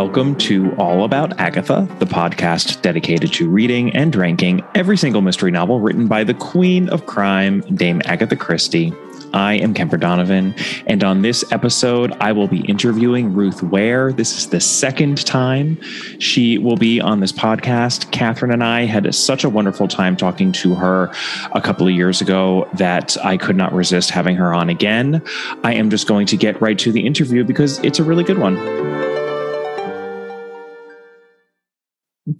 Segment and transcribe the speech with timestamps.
[0.00, 5.50] Welcome to All About Agatha, the podcast dedicated to reading and ranking every single mystery
[5.50, 8.92] novel written by the Queen of Crime, Dame Agatha Christie.
[9.34, 10.54] I am Kemper Donovan,
[10.86, 14.12] and on this episode, I will be interviewing Ruth Ware.
[14.12, 15.82] This is the second time
[16.20, 18.12] she will be on this podcast.
[18.12, 21.12] Catherine and I had such a wonderful time talking to her
[21.56, 25.20] a couple of years ago that I could not resist having her on again.
[25.64, 28.38] I am just going to get right to the interview because it's a really good
[28.38, 29.07] one.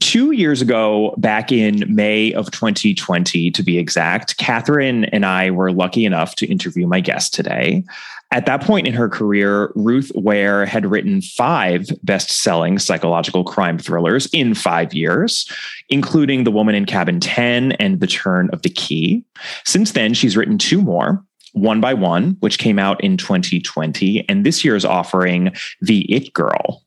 [0.00, 5.72] Two years ago, back in May of 2020, to be exact, Catherine and I were
[5.72, 7.84] lucky enough to interview my guest today.
[8.30, 13.78] At that point in her career, Ruth Ware had written five best selling psychological crime
[13.78, 15.50] thrillers in five years,
[15.88, 19.24] including The Woman in Cabin 10 and The Turn of the Key.
[19.64, 21.24] Since then, she's written two more.
[21.52, 26.82] One by One, which came out in 2020, and this year's offering The It Girl.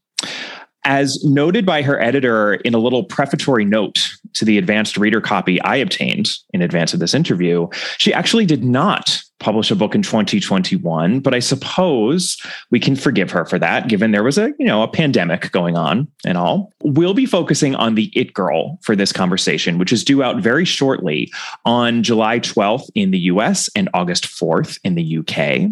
[0.84, 5.62] As noted by her editor in a little prefatory note to the advanced reader copy
[5.62, 10.02] I obtained in advance of this interview, she actually did not publish a book in
[10.02, 14.66] 2021, but I suppose we can forgive her for that, given there was a, you
[14.66, 16.72] know, a pandemic going on and all.
[16.84, 20.64] We'll be focusing on the It Girl for this conversation, which is due out very
[20.64, 21.32] shortly
[21.66, 25.72] on July 12th in the US and August 4th in the UK.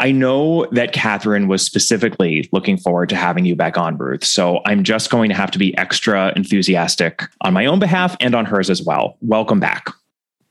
[0.00, 4.24] I know that Catherine was specifically looking forward to having you back on, Ruth.
[4.24, 8.34] So I'm just going to have to be extra enthusiastic on my own behalf and
[8.34, 9.16] on hers as well.
[9.20, 9.88] Welcome back.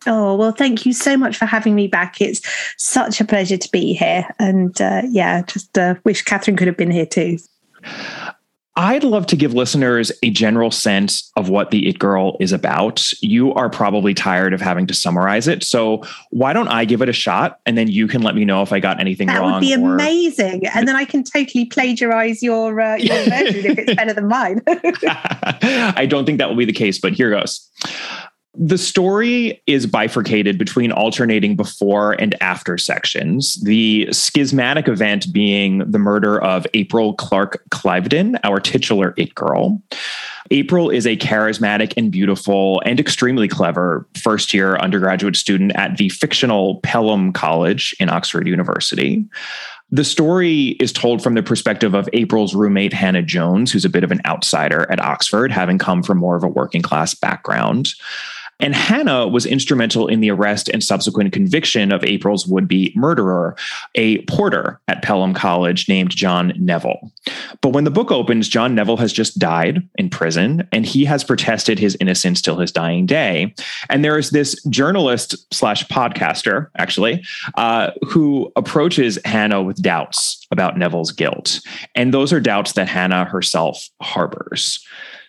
[0.08, 2.22] Oh, well, thank you so much for having me back.
[2.22, 2.42] It's
[2.78, 4.28] such a pleasure to be here.
[4.40, 7.38] And uh, yeah, just uh, wish Catherine could have been here too.
[8.78, 13.12] I'd love to give listeners a general sense of what the It Girl is about.
[13.22, 15.62] You are probably tired of having to summarize it.
[15.62, 18.62] So why don't I give it a shot and then you can let me know
[18.62, 19.52] if I got anything that wrong?
[19.52, 19.94] That would be or...
[19.94, 20.68] amazing.
[20.68, 24.62] And then I can totally plagiarize your, uh, your version if it's better than mine.
[24.68, 27.70] I don't think that will be the case, but here goes.
[28.54, 33.56] The story is bifurcated between alternating before and after sections.
[33.64, 39.82] The schismatic event being the murder of April Clark Cliveden, our titular It Girl.
[40.50, 46.10] April is a charismatic and beautiful and extremely clever first year undergraduate student at the
[46.10, 49.26] fictional Pelham College in Oxford University.
[49.92, 54.04] The story is told from the perspective of April's roommate, Hannah Jones, who's a bit
[54.04, 57.94] of an outsider at Oxford, having come from more of a working class background.
[58.62, 63.56] And Hannah was instrumental in the arrest and subsequent conviction of April's would be murderer,
[63.96, 67.12] a porter at Pelham College named John Neville.
[67.62, 71.24] But when the book opens, John Neville has just died in prison and he has
[71.24, 73.54] protested his innocence till his dying day.
[73.90, 77.24] And there is this journalist slash podcaster, actually,
[77.56, 81.62] uh, who approaches Hannah with doubts about Neville's guilt.
[81.96, 84.86] And those are doubts that Hannah herself harbors.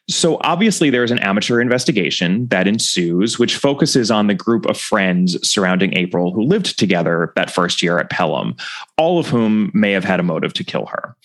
[0.09, 5.39] So obviously, there's an amateur investigation that ensues, which focuses on the group of friends
[5.49, 8.57] surrounding April who lived together that first year at Pelham,
[8.99, 11.17] all of whom may have had a motive to kill her.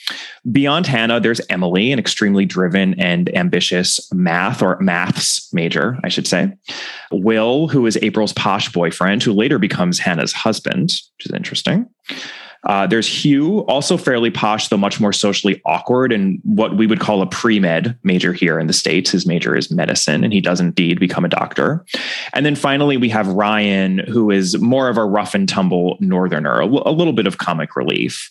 [0.51, 6.27] Beyond Hannah, there's Emily, an extremely driven and ambitious math or maths major, I should
[6.27, 6.53] say.
[7.11, 11.89] Will, who is April's posh boyfriend, who later becomes Hannah's husband, which is interesting.
[12.67, 16.99] Uh, there's Hugh, also fairly posh, though much more socially awkward, and what we would
[16.99, 19.09] call a pre med major here in the States.
[19.09, 21.85] His major is medicine, and he does indeed become a doctor.
[22.33, 26.59] And then finally, we have Ryan, who is more of a rough and tumble northerner,
[26.59, 28.29] a, l- a little bit of comic relief.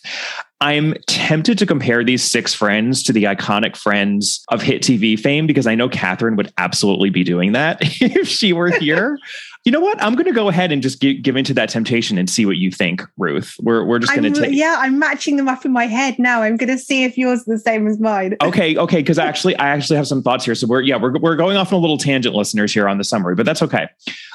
[0.59, 5.45] I'm tempted to compare these six friends to the iconic friends of hit TV fame
[5.45, 9.19] because I know Catherine would absolutely be doing that if she were here.
[9.65, 10.01] you know what?
[10.01, 12.57] I'm going to go ahead and just give, give into that temptation and see what
[12.57, 13.55] you think, Ruth.
[13.61, 14.55] We're, we're just going to take.
[14.55, 16.41] Yeah, I'm matching them up in my head now.
[16.41, 18.37] I'm going to see if yours is the same as mine.
[18.41, 18.97] okay, okay.
[18.97, 20.55] Because actually, I actually have some thoughts here.
[20.55, 23.03] So we're yeah, we're we're going off on a little tangent, listeners, here on the
[23.03, 23.89] summary, but that's okay.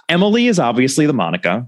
[0.08, 1.66] Emily is obviously the Monica.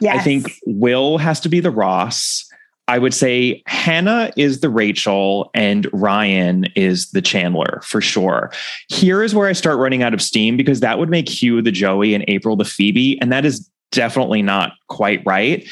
[0.00, 0.18] Yes.
[0.18, 2.44] I think Will has to be the Ross.
[2.86, 8.52] I would say Hannah is the Rachel and Ryan is the Chandler for sure.
[8.88, 11.72] Here is where I start running out of steam because that would make Hugh the
[11.72, 13.18] Joey and April the Phoebe.
[13.22, 15.66] And that is definitely not quite right.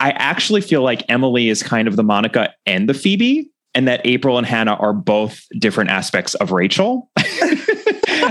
[0.00, 4.00] I actually feel like Emily is kind of the Monica and the Phoebe, and that
[4.04, 7.10] April and Hannah are both different aspects of Rachel.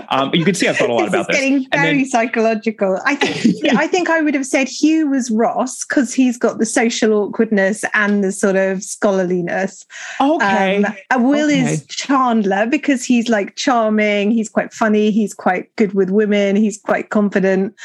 [0.09, 1.37] um, you can see I've thought a lot this about this.
[1.37, 2.99] Getting very then, psychological.
[3.05, 6.59] I think yeah, I think I would have said Hugh was Ross because he's got
[6.59, 9.85] the social awkwardness and the sort of scholarliness.
[10.21, 10.83] Okay.
[11.11, 11.59] Um, Will okay.
[11.59, 14.31] is Chandler because he's like charming.
[14.31, 15.11] He's quite funny.
[15.11, 16.55] He's quite good with women.
[16.55, 17.75] He's quite confident.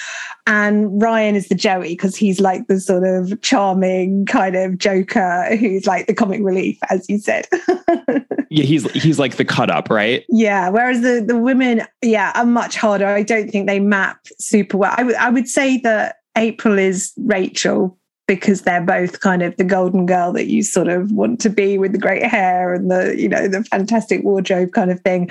[0.47, 5.57] And Ryan is the Joey because he's like the sort of charming kind of joker
[5.57, 7.47] who's like the comic relief, as you said.
[8.51, 10.25] yeah, he's he's like the cut up, right?
[10.29, 10.69] Yeah.
[10.69, 13.07] Whereas the the women, yeah, are much harder.
[13.07, 14.95] I don't think they map super well.
[14.97, 17.97] I would I would say that April is Rachel
[18.27, 21.79] because they're both kind of the golden girl that you sort of want to be
[21.79, 25.29] with the great hair and the you know the fantastic wardrobe kind of thing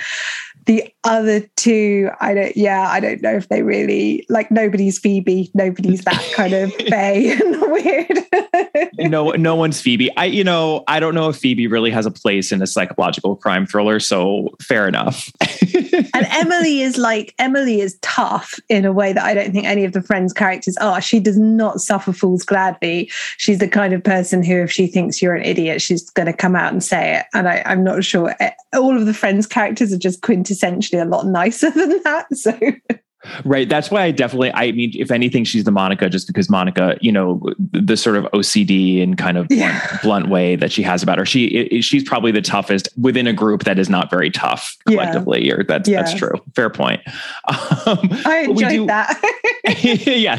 [0.65, 5.49] the other two i don't yeah i don't know if they really like nobody's phoebe
[5.53, 8.19] nobody's that kind of bay and weird.
[8.97, 10.15] No no one's phoebe.
[10.17, 13.35] I you know i don't know if phoebe really has a place in a psychological
[13.35, 15.31] crime thriller so fair enough.
[16.13, 19.83] And emily is like emily is tough in a way that i don't think any
[19.83, 21.01] of the friends characters are.
[21.01, 23.11] She does not suffer fools gladly.
[23.37, 26.33] She's the kind of person who if she thinks you're an idiot she's going to
[26.33, 27.25] come out and say it.
[27.33, 28.35] And I, i'm not sure.
[28.73, 30.21] All of the friends characters are just
[30.59, 32.57] quintessentially a lot nicer than that so
[33.43, 33.67] Right.
[33.67, 37.11] That's why I definitely, I mean, if anything, she's the Monica just because Monica, you
[37.11, 39.97] know, the sort of OCD and kind of blunt, yeah.
[40.01, 41.25] blunt way that she has about her.
[41.25, 45.47] She, it, she's probably the toughest within a group that is not very tough collectively.
[45.47, 45.53] Yeah.
[45.55, 46.01] Or that's, yeah.
[46.01, 46.33] that's true.
[46.55, 47.01] Fair point.
[47.85, 49.19] Um, I enjoyed do, that.
[49.81, 50.37] yeah.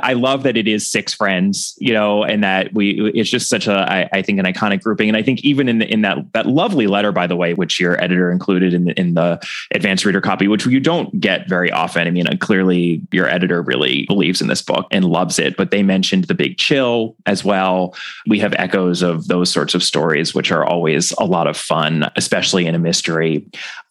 [0.00, 3.66] I love that it is six friends, you know, and that we, it's just such
[3.66, 5.08] a, I, I think an iconic grouping.
[5.08, 7.78] And I think even in the, in that, that lovely letter, by the way, which
[7.78, 9.40] your editor included in the, in the
[9.70, 14.40] advanced reader copy, which you don't get very often mean, clearly your editor really believes
[14.40, 17.94] in this book and loves it, but they mentioned the big chill as well.
[18.26, 22.10] We have echoes of those sorts of stories, which are always a lot of fun,
[22.16, 23.44] especially in a mystery.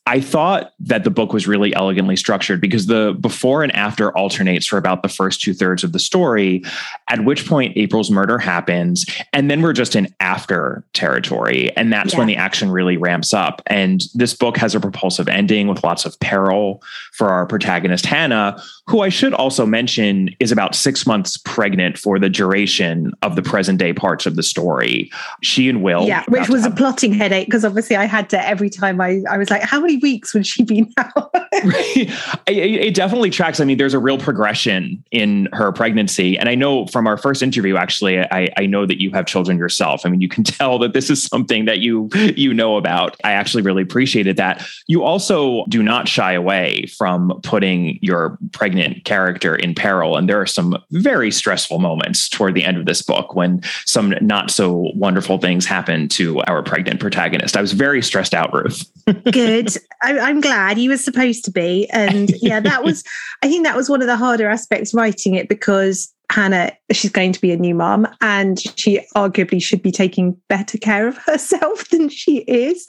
[0.08, 4.66] I thought that the book was really elegantly structured because the before and after alternates
[4.66, 6.64] for about the first two thirds of the story,
[7.08, 9.06] at which point April's murder happens.
[9.32, 11.76] And then we're just in after territory.
[11.78, 12.20] And that's yeah.
[12.20, 13.62] when the action really ramps up.
[13.68, 16.82] And this book has a propulsive ending with lots of peril
[17.14, 22.18] for our protagonist, Hannah, who I should also mention is about six months pregnant for
[22.18, 25.12] the duration of the present day parts of the story.
[25.44, 26.08] She and Will.
[26.08, 29.22] Yeah, which was have- a plotting headache because obviously I had to, every time I,
[29.30, 31.30] I was like, how many many weeks would she be now?
[31.52, 33.60] it, it, definitely tracks.
[33.60, 36.38] I mean, there's a real progression in her pregnancy.
[36.38, 39.58] And I know from our first interview, actually, I, I know that you have children
[39.58, 40.06] yourself.
[40.06, 43.18] I mean, you can tell that this is something that you you know about.
[43.24, 44.66] I actually really appreciated that.
[44.88, 50.18] You also do not shy away from putting your pregnant character in peril.
[50.18, 54.14] And there are some very stressful moments toward the end of this book when some
[54.22, 57.58] not so wonderful things happen to our pregnant protagonist.
[57.58, 58.86] I was very stressed out, Ruth.
[59.32, 59.70] Good.
[60.02, 61.90] I, I'm glad you were supposed to be.
[61.92, 63.04] And yeah, that was,
[63.44, 67.34] I think that was one of the harder aspects writing it because Hannah, she's going
[67.34, 71.90] to be a new mom and she arguably should be taking better care of herself
[71.90, 72.86] than she is.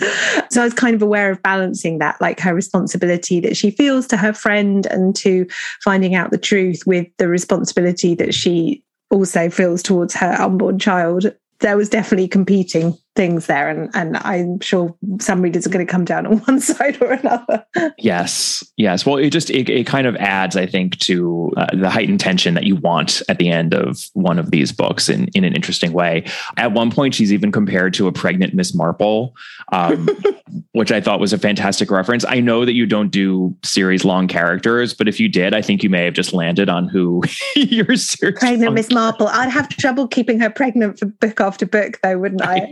[0.51, 4.07] So I was kind of aware of balancing that, like her responsibility that she feels
[4.09, 5.47] to her friend and to
[5.83, 11.35] finding out the truth with the responsibility that she also feels towards her unborn child.
[11.61, 15.91] There was definitely competing things there and and i'm sure some readers are going to
[15.91, 17.65] come down on one side or another.
[17.99, 19.05] Yes yes.
[19.05, 22.55] Well it just it, it kind of adds i think to uh, the heightened tension
[22.55, 25.93] that you want at the end of one of these books in in an interesting
[25.93, 26.25] way.
[26.57, 29.35] At one point she's even compared to a pregnant miss marple
[29.73, 30.09] um,
[30.73, 32.25] which i thought was a fantastic reference.
[32.27, 35.83] I know that you don't do series long characters but if you did i think
[35.83, 37.23] you may have just landed on who
[37.57, 39.29] your series pregnant miss marple.
[39.29, 42.71] I'd have trouble keeping her pregnant for book after book though wouldn't i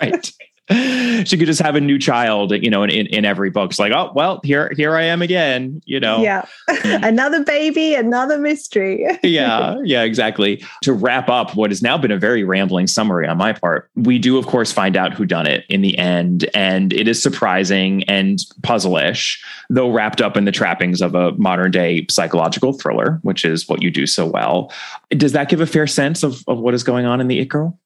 [0.00, 0.32] right.
[0.70, 3.70] She could just have a new child, you know, in, in, in every book.
[3.70, 6.22] It's like, oh, well, here, here I am again, you know.
[6.22, 6.44] Yeah.
[6.68, 7.08] Mm.
[7.08, 9.06] another baby, another mystery.
[9.22, 9.76] yeah.
[9.82, 10.62] Yeah, exactly.
[10.82, 14.18] To wrap up what has now been a very rambling summary on my part, we
[14.18, 16.48] do, of course, find out who done it in the end.
[16.52, 21.70] And it is surprising and puzzle-ish, though wrapped up in the trappings of a modern
[21.70, 24.70] day psychological thriller, which is what you do so well.
[25.10, 27.46] Does that give a fair sense of, of what is going on in the It
[27.46, 27.78] Girl?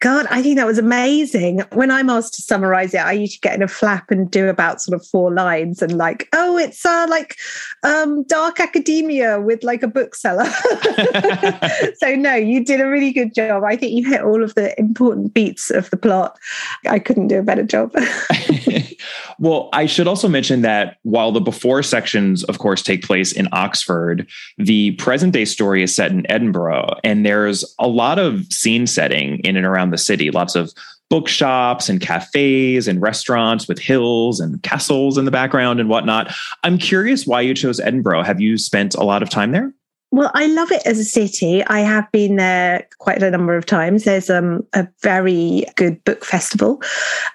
[0.00, 1.60] God, I think that was amazing.
[1.72, 4.82] When I'm asked to summarize it, I usually get in a flap and do about
[4.82, 7.36] sort of four lines and like, oh, it's uh, like
[7.82, 10.44] um, dark academia with like a bookseller.
[11.98, 13.64] so no, you did a really good job.
[13.64, 16.38] I think you hit all of the important beats of the plot.
[16.86, 17.94] I couldn't do a better job.
[19.38, 23.48] well, I should also mention that while the before sections, of course, take place in
[23.52, 24.28] Oxford,
[24.58, 29.38] the present day story is set in Edinburgh, and there's a lot of scene setting
[29.40, 30.72] in and around the city, lots of
[31.08, 36.34] bookshops and cafes and restaurants with hills and castles in the background and whatnot.
[36.64, 38.24] I'm curious why you chose Edinburgh.
[38.24, 39.72] Have you spent a lot of time there?
[40.16, 41.62] Well, I love it as a city.
[41.66, 44.04] I have been there quite a number of times.
[44.04, 46.80] There's um, a very good book festival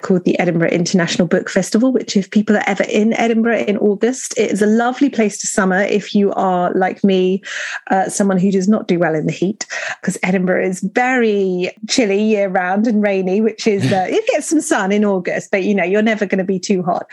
[0.01, 4.35] called the Edinburgh International Book Festival, which, if people are ever in Edinburgh in August,
[4.35, 7.43] it is a lovely place to summer if you are, like me,
[7.91, 9.67] uh, someone who does not do well in the heat,
[10.01, 14.59] because Edinburgh is very chilly year round and rainy, which is, uh, it gets some
[14.59, 17.05] sun in August, but you know, you're never going to be too hot.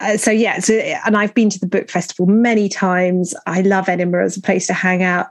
[0.00, 3.34] Uh, so yeah, so and I've been to the book festival many times.
[3.46, 5.28] I love Edinburgh as a place to hang out,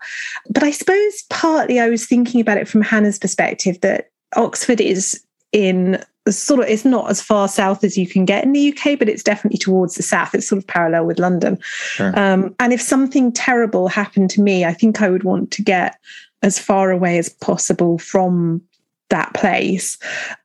[0.49, 5.23] but I suppose partly I was thinking about it from Hannah's perspective that Oxford is
[5.51, 8.97] in sort of it's not as far south as you can get in the UK,
[8.97, 10.33] but it's definitely towards the south.
[10.33, 11.59] It's sort of parallel with London.
[11.61, 12.17] Sure.
[12.19, 15.99] Um, and if something terrible happened to me, I think I would want to get
[16.41, 18.61] as far away as possible from
[19.09, 19.97] that place.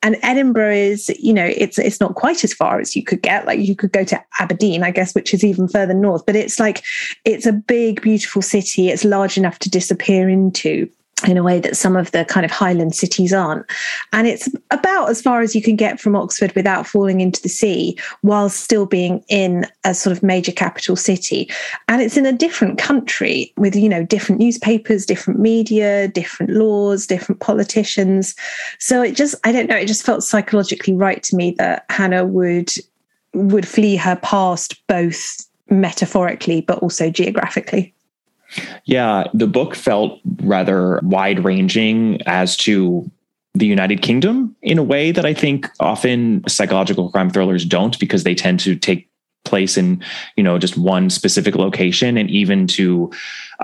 [0.02, 3.47] And Edinburgh is, you know, it's it's not quite as far as you could get.
[3.47, 6.25] Like you could go to Aberdeen, I guess, which is even further north.
[6.26, 6.85] But it's like
[7.25, 8.88] it's a big, beautiful city.
[8.88, 10.90] It's large enough to disappear into
[11.28, 13.66] in a way that some of the kind of highland cities aren't.
[14.12, 17.48] And it's about as far as you can get from Oxford without falling into the
[17.48, 21.50] sea while still being in a sort of major capital city.
[21.88, 27.06] And it's in a different country with, you know, different newspapers, different media, different laws,
[27.06, 28.34] different politicians.
[28.78, 32.24] So it just, I don't know, it just felt psychologically right to me that Hannah
[32.24, 32.70] would
[33.32, 37.94] would flee her past both metaphorically but also geographically.
[38.85, 43.11] Yeah, the book felt rather wide ranging as to
[43.54, 48.23] the United Kingdom in a way that I think often psychological crime thrillers don't because
[48.25, 49.10] they tend to take
[49.44, 50.02] place in
[50.37, 53.11] you know just one specific location and even to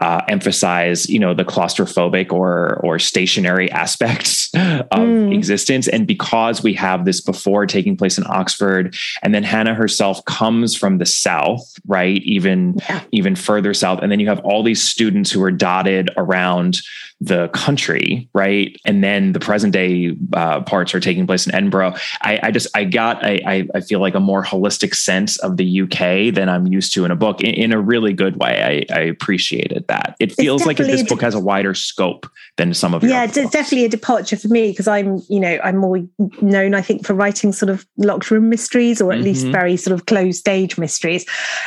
[0.00, 5.34] uh, emphasize you know the claustrophobic or or stationary aspects of mm.
[5.34, 10.24] existence and because we have this before taking place in oxford and then hannah herself
[10.24, 13.02] comes from the south right even yeah.
[13.12, 16.78] even further south and then you have all these students who are dotted around
[17.20, 18.78] the country, right?
[18.84, 21.94] And then the present day uh, parts are taking place in Edinburgh.
[22.20, 25.82] I, I just I got I, I feel like a more holistic sense of the
[25.82, 28.86] UK than I'm used to in a book in, in a really good way.
[28.90, 30.16] I, I appreciated that.
[30.20, 33.86] It feels like this book has a wider scope than some of yeah, it's definitely
[33.86, 36.02] a departure for me because I'm you know I'm more
[36.42, 39.24] known I think for writing sort of locked room mysteries or at mm-hmm.
[39.24, 41.24] least very sort of closed stage mysteries,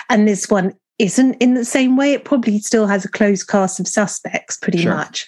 [0.09, 2.13] and this one isn't in the same way.
[2.13, 4.93] It probably still has a closed cast of suspects, pretty sure.
[4.93, 5.27] much.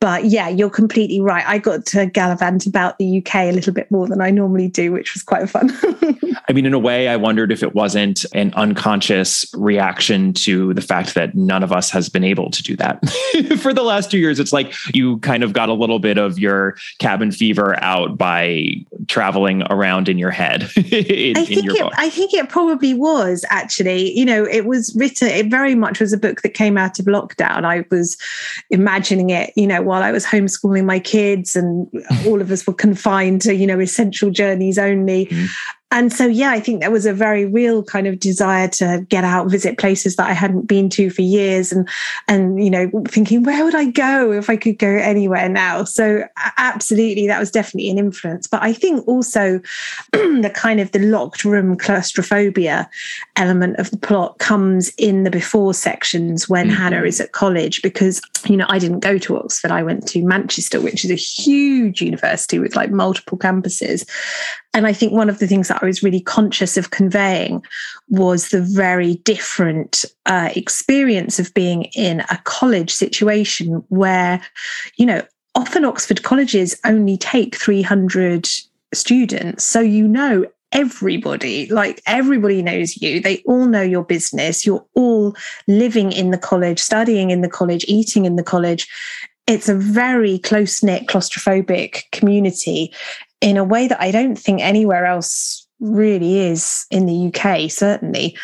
[0.00, 1.44] But yeah, you're completely right.
[1.46, 4.92] I got to gallivant about the UK a little bit more than I normally do,
[4.92, 5.70] which was quite fun.
[6.48, 10.80] I mean, in a way, I wondered if it wasn't an unconscious reaction to the
[10.80, 13.08] fact that none of us has been able to do that
[13.60, 14.40] for the last two years.
[14.40, 18.74] It's like you kind of got a little bit of your cabin fever out by
[19.06, 20.62] traveling around in your head.
[20.76, 24.18] in, I think it, I think it probably was actually.
[24.18, 25.28] You know, it was written.
[25.28, 27.64] It very much was a book that came out of lockdown.
[27.64, 28.16] I was
[28.70, 29.52] imagining it.
[29.56, 31.86] You know, while I was homeschooling my kids, and
[32.26, 35.26] all of us were confined to you know essential journeys only.
[35.26, 35.48] Mm
[35.90, 39.24] and so yeah i think there was a very real kind of desire to get
[39.24, 41.88] out visit places that i hadn't been to for years and
[42.28, 45.84] and you know thinking where would i go if i could go anywhere now?
[45.84, 46.24] So
[46.58, 48.46] absolutely that was definitely an influence.
[48.46, 49.60] But i think also
[50.12, 52.88] the kind of the locked room claustrophobia
[53.36, 56.76] element of the plot comes in the before sections when mm-hmm.
[56.76, 59.70] hannah is at college because you know i didn't go to oxford.
[59.70, 64.06] I went to manchester which is a huge university with like multiple campuses
[64.72, 67.64] and I think one of the things that I was really conscious of conveying
[68.08, 74.40] was the very different uh, experience of being in a college situation where,
[74.96, 75.22] you know,
[75.56, 78.48] often Oxford colleges only take 300
[78.94, 79.64] students.
[79.64, 83.20] So you know everybody like everybody knows you.
[83.20, 84.64] They all know your business.
[84.64, 85.34] You're all
[85.66, 88.88] living in the college studying in the college eating in the college.
[89.48, 92.92] It's a very close knit claustrophobic community
[93.40, 98.36] in a way that I don't think anywhere else really is in the UK, certainly.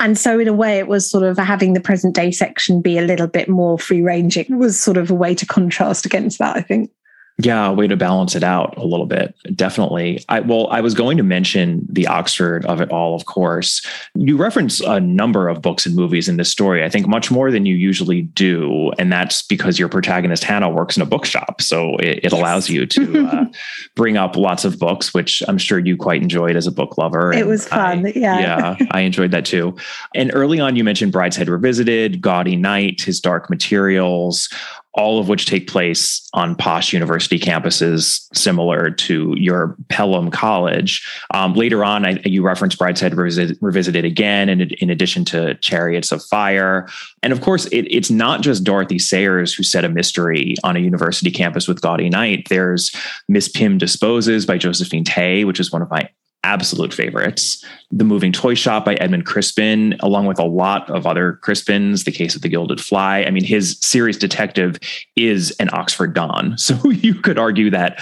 [0.00, 2.98] And so, in a way, it was sort of having the present day section be
[2.98, 6.56] a little bit more free ranging was sort of a way to contrast against that,
[6.56, 6.90] I think.
[7.38, 9.34] Yeah, a way to balance it out a little bit.
[9.56, 10.24] Definitely.
[10.28, 13.84] I well, I was going to mention the Oxford of it all, of course.
[14.14, 17.50] You reference a number of books and movies in this story, I think much more
[17.50, 18.92] than you usually do.
[19.00, 21.60] And that's because your protagonist, Hannah, works in a bookshop.
[21.60, 22.32] So it, it yes.
[22.32, 23.44] allows you to uh,
[23.96, 27.32] bring up lots of books, which I'm sure you quite enjoyed as a book lover.
[27.32, 28.06] It was fun.
[28.06, 28.38] I, yeah.
[28.38, 29.76] Yeah, I enjoyed that too.
[30.14, 34.48] And early on, you mentioned Brideshead Revisited, Gaudy Night, His Dark Materials
[34.94, 41.04] all of which take place on posh university campuses similar to your Pelham College.
[41.32, 46.12] Um, later on, I, you referenced Brideshead Revisit, Revisited again, in, in addition to Chariots
[46.12, 46.88] of Fire.
[47.22, 50.80] And of course, it, it's not just Dorothy Sayers who set a mystery on a
[50.80, 52.46] university campus with Gaudy Night.
[52.48, 52.94] There's
[53.28, 56.08] Miss Pym Disposes by Josephine Tey, which is one of my
[56.44, 57.64] absolute favorites.
[57.90, 62.12] The Moving Toy Shop by Edmund Crispin, along with a lot of other Crispins, The
[62.12, 63.22] Case of the Gilded Fly.
[63.22, 64.78] I mean, his series detective
[65.16, 66.56] is an Oxford Don.
[66.64, 68.00] So you could argue that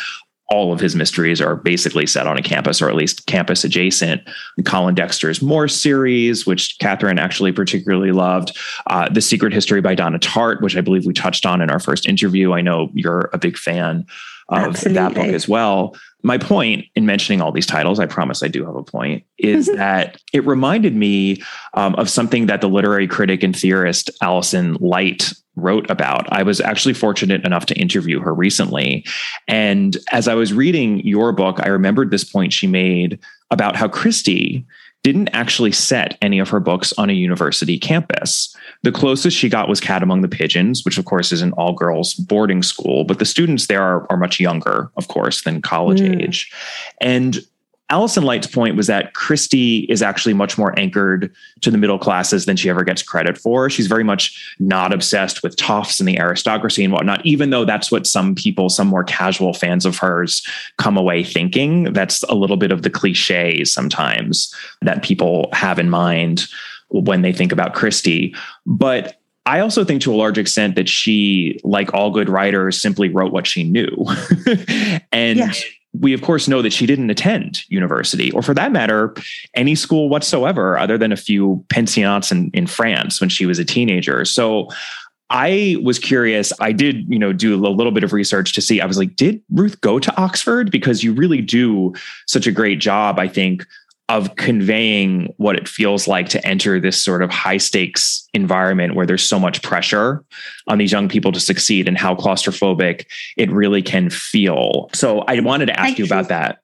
[0.48, 4.22] all of his mysteries are basically set on a campus or at least campus adjacent.
[4.64, 8.56] Colin Dexter's Morse series, which Catherine actually particularly loved.
[8.86, 11.80] Uh, the Secret History by Donna Tartt, which I believe we touched on in our
[11.80, 12.52] first interview.
[12.52, 14.06] I know you're a big fan
[14.48, 14.94] of Absolutely.
[14.94, 18.64] that book as well my point in mentioning all these titles, I promise I do
[18.64, 21.42] have a point, is that it reminded me
[21.74, 26.32] um, of something that the literary critic and theorist Alison Light wrote about.
[26.32, 29.04] I was actually fortunate enough to interview her recently.
[29.48, 33.18] And as I was reading your book, I remembered this point she made
[33.50, 34.64] about how Christie
[35.02, 38.54] didn't actually set any of her books on a university campus.
[38.82, 41.72] The closest she got was Cat Among the Pigeons, which of course is an all
[41.72, 46.00] girls boarding school, but the students there are, are much younger, of course, than college
[46.00, 46.22] mm.
[46.22, 46.52] age.
[47.00, 47.38] And
[47.92, 51.30] Alison Light's point was that Christie is actually much more anchored
[51.60, 53.68] to the middle classes than she ever gets credit for.
[53.68, 57.92] She's very much not obsessed with toffs and the aristocracy and whatnot, even though that's
[57.92, 60.42] what some people, some more casual fans of hers,
[60.78, 61.92] come away thinking.
[61.92, 66.46] That's a little bit of the cliche sometimes that people have in mind
[66.88, 68.34] when they think about Christie.
[68.64, 73.10] But I also think to a large extent that she, like all good writers, simply
[73.10, 74.06] wrote what she knew.
[75.12, 75.52] and yeah
[75.98, 79.14] we of course know that she didn't attend university or for that matter
[79.54, 83.64] any school whatsoever other than a few pensionnats in, in france when she was a
[83.64, 84.68] teenager so
[85.34, 86.52] I was curious.
[86.60, 88.82] I did, you know, do a little bit of research to see.
[88.82, 90.70] I was like, did Ruth go to Oxford?
[90.70, 91.94] Because you really do
[92.26, 93.66] such a great job, I think,
[94.12, 99.06] of conveying what it feels like to enter this sort of high stakes environment where
[99.06, 100.22] there's so much pressure
[100.66, 103.06] on these young people to succeed and how claustrophobic
[103.38, 104.90] it really can feel.
[104.92, 106.28] So I wanted to ask Thank you about you.
[106.28, 106.58] that.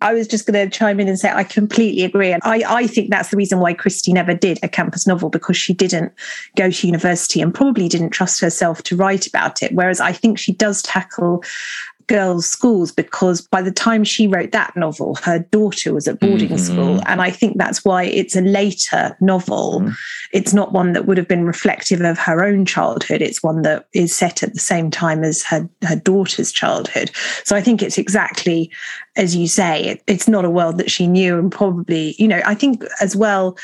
[0.00, 2.32] I was just going to chime in and say I completely agree.
[2.32, 5.58] And I, I think that's the reason why Christie never did a campus novel because
[5.58, 6.12] she didn't
[6.56, 9.74] go to university and probably didn't trust herself to write about it.
[9.74, 11.44] Whereas I think she does tackle
[12.08, 16.48] girls' schools because by the time she wrote that novel, her daughter was at boarding
[16.48, 16.56] mm-hmm.
[16.56, 17.00] school.
[17.06, 19.80] And I think that's why it's a later novel.
[19.80, 19.94] Mm.
[20.32, 23.22] It's not one that would have been reflective of her own childhood.
[23.22, 27.10] It's one that is set at the same time as her, her daughter's childhood.
[27.44, 28.70] So I think it's exactly
[29.18, 31.38] as you say, it, it's not a world that she knew.
[31.38, 33.58] And probably, you know, I think as well,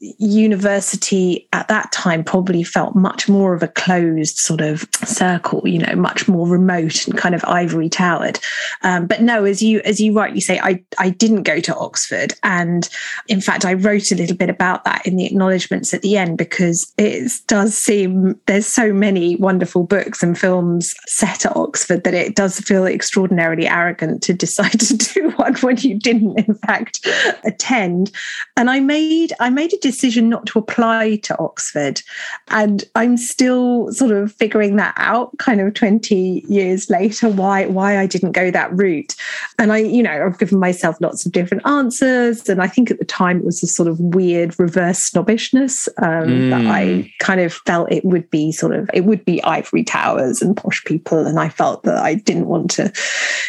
[0.00, 5.78] university at that time probably felt much more of a closed sort of circle you
[5.78, 8.38] know much more remote and kind of ivory towered.
[8.82, 12.32] Um, but no as you as you rightly say i i didn't go to oxford.
[12.42, 12.88] And
[13.28, 16.38] in fact i wrote a little bit about that in the acknowledgements at the end
[16.38, 22.14] because it does seem there's so many wonderful books and films set at oxford that
[22.14, 27.06] it does feel extraordinarily arrogant to decide to do one when you didn't in fact
[27.44, 28.10] attend.
[28.56, 32.00] And i made i made a decision not to apply to Oxford.
[32.48, 37.98] And I'm still sort of figuring that out kind of 20 years later, why, why
[37.98, 39.16] I didn't go that route.
[39.58, 42.48] And I, you know, I've given myself lots of different answers.
[42.48, 46.28] And I think at the time it was a sort of weird reverse snobbishness um,
[46.28, 46.50] mm.
[46.50, 47.12] that I mm.
[47.18, 50.84] kind of felt it would be sort of, it would be ivory towers and posh
[50.84, 51.26] people.
[51.26, 52.92] And I felt that I didn't want to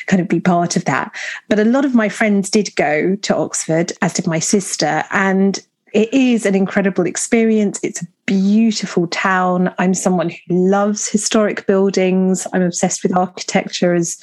[0.07, 1.15] kind of be part of that.
[1.49, 5.03] But a lot of my friends did go to Oxford, as did my sister.
[5.11, 5.59] And
[5.93, 7.79] it is an incredible experience.
[7.83, 9.73] It's a beautiful town.
[9.77, 12.47] I'm someone who loves historic buildings.
[12.53, 14.17] I'm obsessed with architecture, as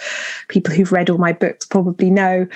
[0.48, 2.46] people who've read all my books probably know.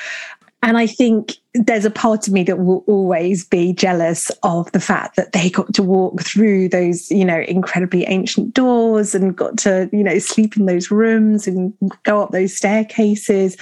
[0.62, 4.80] And I think there's a part of me that will always be jealous of the
[4.80, 9.58] fact that they got to walk through those, you know, incredibly ancient doors and got
[9.58, 13.58] to, you know, sleep in those rooms and go up those staircases.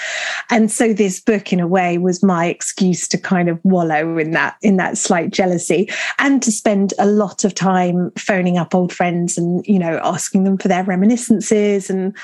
[0.50, 4.30] And so this book, in a way, was my excuse to kind of wallow in
[4.32, 5.88] that, in that slight jealousy
[6.20, 10.44] and to spend a lot of time phoning up old friends and, you know, asking
[10.44, 12.16] them for their reminiscences and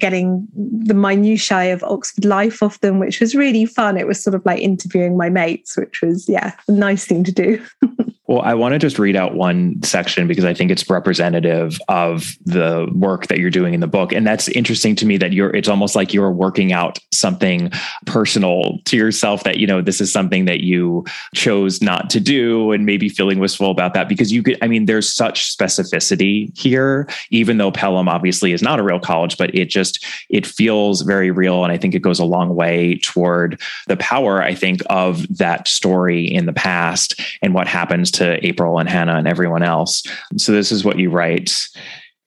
[0.00, 3.96] getting the minutiae of Oxford life off them, which was really fun.
[3.96, 7.24] It was sort of like interviewing interviewing my mates, which was, yeah, a nice thing
[7.24, 7.64] to do.
[8.28, 12.36] Well, I want to just read out one section because I think it's representative of
[12.44, 14.12] the work that you're doing in the book.
[14.12, 17.70] And that's interesting to me that you're, it's almost like you're working out something
[18.04, 22.72] personal to yourself that, you know, this is something that you chose not to do
[22.72, 27.08] and maybe feeling wistful about that because you could, I mean, there's such specificity here,
[27.30, 31.30] even though Pelham obviously is not a real college, but it just, it feels very
[31.30, 31.62] real.
[31.62, 35.68] And I think it goes a long way toward the power, I think, of that
[35.68, 40.02] story in the past and what happens to April and Hannah and everyone else.
[40.36, 41.68] So this is what you write.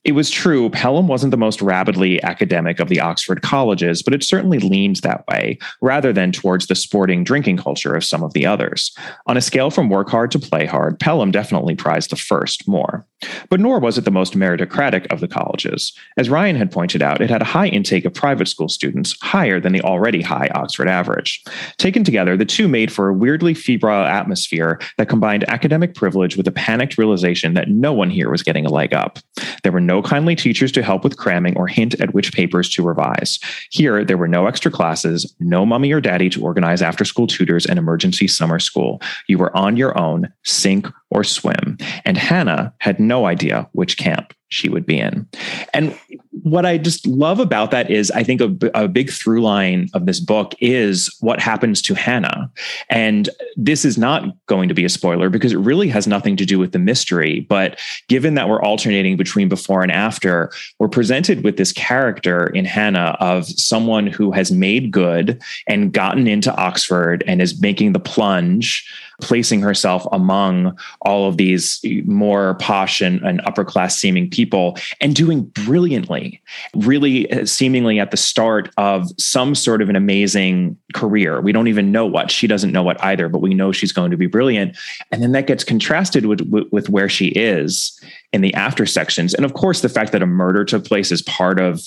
[0.10, 4.24] It was true, Pelham wasn't the most rabidly academic of the Oxford colleges, but it
[4.24, 8.44] certainly leaned that way, rather than towards the sporting drinking culture of some of the
[8.44, 8.92] others.
[9.28, 13.06] On a scale from work hard to play hard, Pelham definitely prized the first more.
[13.50, 15.94] But nor was it the most meritocratic of the colleges.
[16.18, 19.60] As Ryan had pointed out, it had a high intake of private school students, higher
[19.60, 21.44] than the already high Oxford average.
[21.78, 26.48] Taken together, the two made for a weirdly febrile atmosphere that combined academic privilege with
[26.48, 29.20] a panicked realization that no one here was getting a leg up.
[29.64, 32.84] There were no kindly teachers to help with cramming or hint at which papers to
[32.84, 33.40] revise.
[33.72, 37.66] Here, there were no extra classes, no mummy or daddy to organize after school tutors
[37.66, 39.02] and emergency summer school.
[39.28, 41.78] You were on your own, sink or swim.
[42.06, 45.28] And Hannah had no idea which camp she would be in.
[45.74, 45.98] And
[46.44, 50.06] what I just love about that is I think a, a, big through line of
[50.06, 52.52] this book is what happens to Hannah.
[52.90, 53.30] And
[53.66, 56.58] this is not going to be a spoiler because it really has nothing to do
[56.58, 57.42] with the mystery.
[57.42, 62.64] But given that we're alternating between before and after, we're presented with this character in
[62.64, 68.00] Hannah of someone who has made good and gotten into Oxford and is making the
[68.00, 68.88] plunge
[69.22, 75.16] placing herself among all of these more posh and, and upper class seeming people and
[75.16, 76.42] doing brilliantly,
[76.76, 81.42] really uh, seemingly at the start of some sort of an amazing career.
[81.42, 82.32] We don't even know what.
[82.32, 84.78] She doesn't know what either, but we know she's going to be brilliant.
[85.12, 88.00] And then that gets contrasted with, with, with where she is
[88.32, 89.34] in the after sections.
[89.34, 91.82] And of course, the fact that a murder took place is part of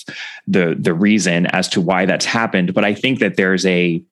[0.47, 2.73] the, the reason as to why that's happened.
[2.73, 4.03] But I think that there's a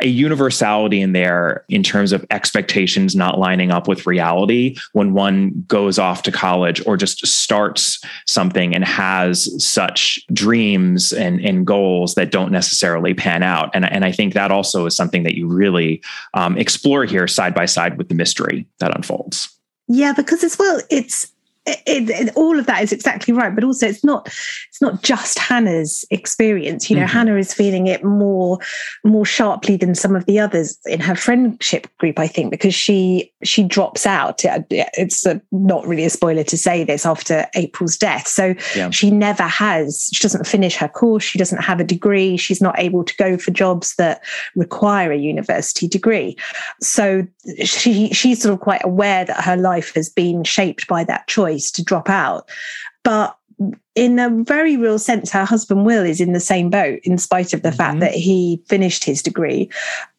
[0.00, 5.64] a universality in there in terms of expectations not lining up with reality when one
[5.66, 12.14] goes off to college or just starts something and has such dreams and, and goals
[12.14, 13.70] that don't necessarily pan out.
[13.74, 16.02] And, and I think that also is something that you really
[16.34, 19.48] um, explore here side by side with the mystery that unfolds.
[19.88, 21.32] Yeah, because as well, it's
[21.66, 24.26] it, it, all of that is exactly right but also it's not
[24.68, 26.88] it's not just hannah's experience.
[26.90, 27.12] You know mm-hmm.
[27.12, 28.58] hannah is feeling it more
[29.04, 33.32] more sharply than some of the others in her friendship group i think because she
[33.42, 34.42] she drops out.
[34.44, 38.26] It's a, not really a spoiler to say this after april's death.
[38.26, 38.90] So yeah.
[38.90, 42.78] she never has she doesn't finish her course she doesn't have a degree she's not
[42.78, 44.22] able to go for jobs that
[44.54, 46.36] require a university degree.
[46.80, 47.26] So
[47.64, 51.55] she she's sort of quite aware that her life has been shaped by that choice
[51.56, 52.48] choice to drop out.
[53.02, 53.36] But
[53.94, 57.54] in a very real sense, her husband Will is in the same boat, in spite
[57.54, 57.78] of the mm-hmm.
[57.78, 59.70] fact that he finished his degree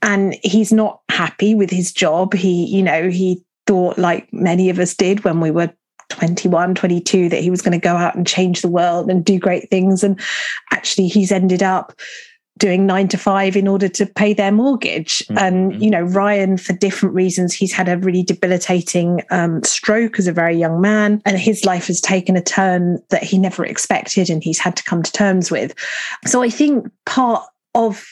[0.02, 2.34] and he's not happy with his job.
[2.34, 5.71] He, you know, he thought, like many of us did when we were
[6.10, 9.38] 21, 22, that he was going to go out and change the world and do
[9.38, 10.04] great things.
[10.04, 10.19] And
[10.71, 11.93] actually, he's ended up
[12.58, 15.20] doing nine to five in order to pay their mortgage.
[15.20, 15.38] Mm-hmm.
[15.38, 20.28] And, you know, Ryan, for different reasons, he's had a really debilitating um, stroke as
[20.28, 24.30] a very young man, and his life has taken a turn that he never expected
[24.30, 25.74] and he's had to come to terms with.
[26.26, 27.43] So I think part
[27.76, 28.06] of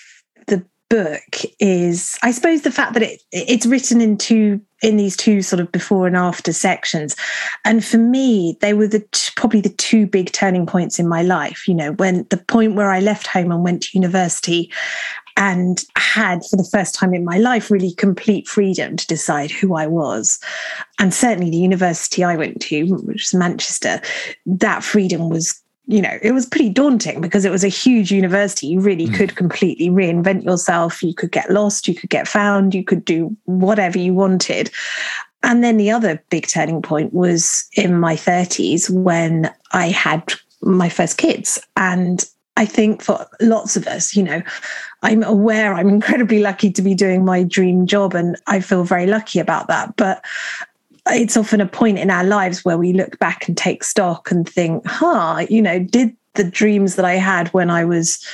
[0.89, 5.41] book is, I suppose, the fact that it it's written in two in these two
[5.41, 7.15] sort of before and after sections.
[7.63, 11.23] And for me, they were the t- probably the two big turning points in my
[11.23, 11.67] life.
[11.67, 14.71] You know, when the point where I left home and went to university
[15.37, 19.75] and had for the first time in my life really complete freedom to decide who
[19.75, 20.39] I was.
[20.99, 23.99] And certainly the university I went to, which was Manchester,
[24.45, 28.67] that freedom was you know, it was pretty daunting because it was a huge university.
[28.67, 29.15] You really mm.
[29.15, 31.03] could completely reinvent yourself.
[31.03, 34.71] You could get lost, you could get found, you could do whatever you wanted.
[35.43, 40.89] And then the other big turning point was in my 30s when I had my
[40.89, 41.59] first kids.
[41.77, 42.25] And
[42.57, 44.41] I think for lots of us, you know,
[45.03, 49.05] I'm aware I'm incredibly lucky to be doing my dream job and I feel very
[49.05, 49.95] lucky about that.
[49.97, 50.25] But
[51.07, 54.47] it's often a point in our lives where we look back and take stock and
[54.47, 58.25] think, huh, you know, did the dreams that I had when I was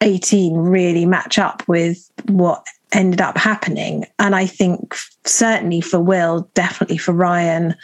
[0.00, 4.06] 18 really match up with what ended up happening?
[4.18, 7.74] And I think certainly for Will, definitely for Ryan,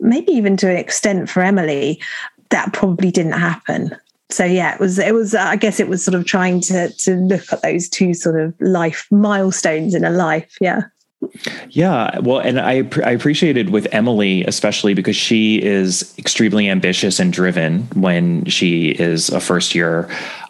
[0.00, 2.00] maybe even to an extent for Emily,
[2.50, 3.94] that probably didn't happen.
[4.30, 6.88] So yeah, it was it was uh, I guess it was sort of trying to
[6.90, 10.56] to look at those two sort of life milestones in a life.
[10.60, 10.82] Yeah.
[11.70, 17.32] Yeah, well, and I I appreciated with Emily especially because she is extremely ambitious and
[17.32, 20.08] driven when she is a first year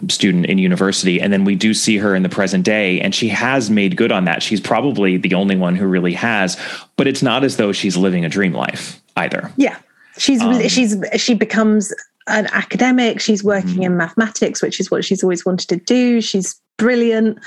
[0.09, 3.29] student in university, and then we do see her in the present day, and she
[3.29, 4.43] has made good on that.
[4.43, 6.61] She's probably the only one who really has,
[6.97, 9.51] but it's not as though she's living a dream life either.
[9.57, 9.79] Yeah,
[10.19, 11.93] she's um, she's she becomes
[12.27, 13.21] an academic.
[13.21, 13.83] She's working mm-hmm.
[13.83, 16.21] in mathematics, which is what she's always wanted to do.
[16.21, 17.39] She's brilliant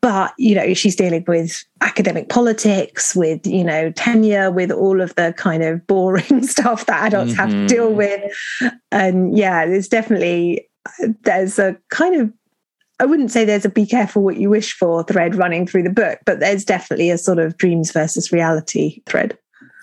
[0.00, 5.14] but you know she's dealing with academic politics with you know tenure with all of
[5.16, 7.40] the kind of boring stuff that adults mm-hmm.
[7.40, 7.98] have to deal mm-hmm.
[7.98, 10.66] with and yeah there's definitely
[11.22, 12.32] there's a kind of
[13.00, 15.90] I wouldn't say there's a be careful what you wish for thread running through the
[15.90, 19.36] book, but there's definitely a sort of dreams versus reality thread.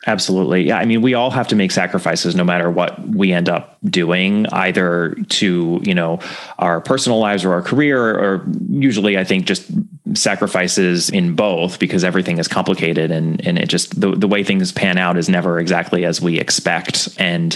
[0.08, 0.68] Absolutely.
[0.68, 0.78] Yeah.
[0.78, 4.46] I mean, we all have to make sacrifices no matter what we end up doing,
[4.48, 6.20] either to, you know,
[6.58, 9.70] our personal lives or our career, or usually I think just
[10.14, 14.72] sacrifices in both because everything is complicated and, and it just, the, the way things
[14.72, 17.10] pan out is never exactly as we expect.
[17.20, 17.56] And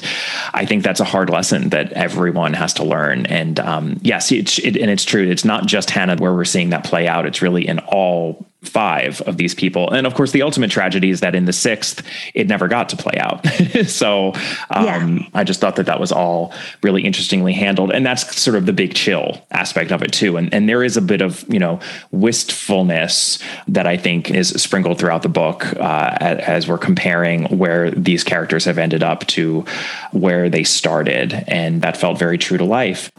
[0.54, 3.26] I think that's a hard lesson that everyone has to learn.
[3.28, 5.30] And um, yes, it's, it, and it's true.
[5.30, 7.26] It's not just Hannah where we're seeing that play out.
[7.26, 9.90] It's really in all five of these people.
[9.92, 12.98] And of course, the ultimate tragedy is that in the sixth, it never got to
[12.98, 13.46] play out.
[13.88, 14.34] so
[14.70, 15.20] um, yeah.
[15.34, 17.92] I just thought that that was all really interestingly handled.
[17.92, 20.38] And that's sort of the big chill aspect of it, too.
[20.38, 21.80] And, and there is a bit of, you know,
[22.12, 27.92] wistfulness that I think is sprinkled throughout the book uh, as, as we're comparing where
[27.92, 29.66] these characters have ended up to
[30.12, 31.44] where they started.
[31.48, 33.12] And that felt very true to life.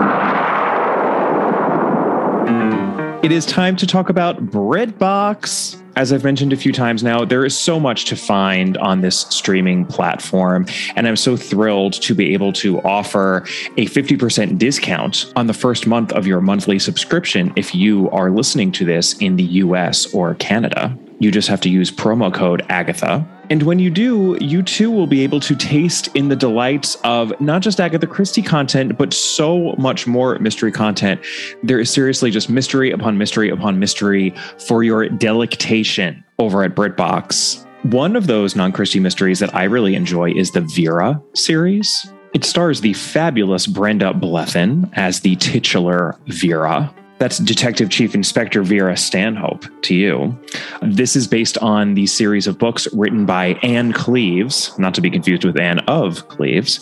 [3.24, 5.80] It is time to talk about BritBox.
[5.96, 9.20] As I've mentioned a few times now, there is so much to find on this
[9.30, 10.66] streaming platform.
[10.94, 13.38] And I'm so thrilled to be able to offer
[13.78, 18.70] a 50% discount on the first month of your monthly subscription if you are listening
[18.72, 20.94] to this in the US or Canada.
[21.18, 23.26] You just have to use promo code Agatha.
[23.50, 27.38] And when you do, you too will be able to taste in the delights of
[27.40, 31.20] not just Agatha Christie content, but so much more mystery content.
[31.62, 34.34] There is seriously just mystery upon mystery upon mystery
[34.66, 37.64] for your delectation over at BritBox.
[37.84, 42.10] One of those non Christie mysteries that I really enjoy is the Vera series.
[42.32, 46.92] It stars the fabulous Brenda Blethyn as the titular Vera.
[47.18, 50.38] That's Detective Chief Inspector Vera Stanhope to you.
[50.82, 55.10] This is based on the series of books written by Ann Cleeves, not to be
[55.10, 56.80] confused with Anne of Cleves,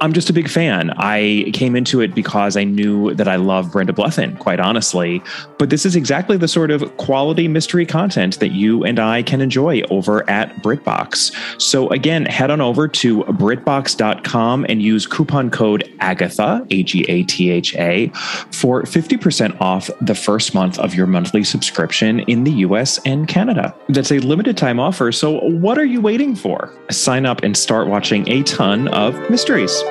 [0.00, 0.90] I'm just a big fan.
[0.96, 5.22] I came into it because I knew that I love Brenda Blethyn, quite honestly.
[5.58, 9.42] But this is exactly the sort of quality mystery content that you and I can
[9.42, 11.60] enjoy over at BritBox.
[11.60, 17.22] So again, head on over to BritBox.com and use coupon code Agatha, A G A
[17.24, 18.08] T H A,
[18.52, 23.74] for 50% off the first month of your monthly subscription in the US and Canada.
[23.90, 25.12] That's a limited time offer.
[25.12, 26.72] So what are you waiting for?
[26.90, 29.82] Sign up and start watching a ton of mysteries.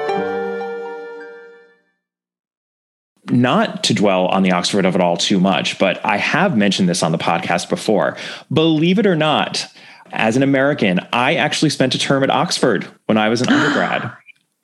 [3.31, 6.89] Not to dwell on the Oxford of it all too much, but I have mentioned
[6.89, 8.17] this on the podcast before.
[8.51, 9.67] Believe it or not,
[10.11, 14.11] as an American, I actually spent a term at Oxford when I was an undergrad.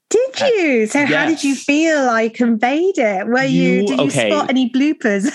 [0.10, 0.86] Did you?
[0.86, 1.10] So yes.
[1.10, 3.26] how did you feel I conveyed it?
[3.26, 4.30] Were you, you did you okay.
[4.30, 5.32] spot any bloopers?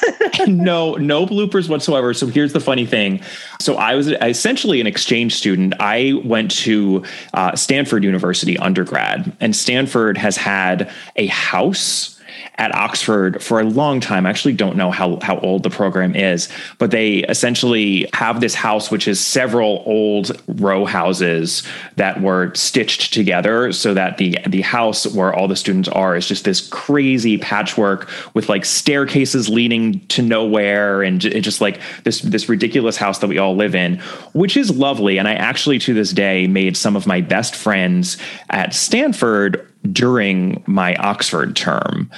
[0.48, 2.14] no, no bloopers whatsoever.
[2.14, 3.20] So here's the funny thing.
[3.60, 5.74] So I was essentially an exchange student.
[5.80, 7.04] I went to
[7.34, 12.19] uh, Stanford University undergrad, and Stanford has had a house
[12.60, 14.26] at Oxford for a long time.
[14.26, 18.54] I actually don't know how, how old the program is, but they essentially have this
[18.54, 21.62] house, which is several old row houses
[21.96, 26.28] that were stitched together so that the, the house where all the students are is
[26.28, 32.50] just this crazy patchwork with like staircases leading to nowhere and just like this, this
[32.50, 33.96] ridiculous house that we all live in,
[34.34, 35.16] which is lovely.
[35.16, 38.18] And I actually to this day made some of my best friends
[38.50, 42.10] at Stanford during my Oxford term.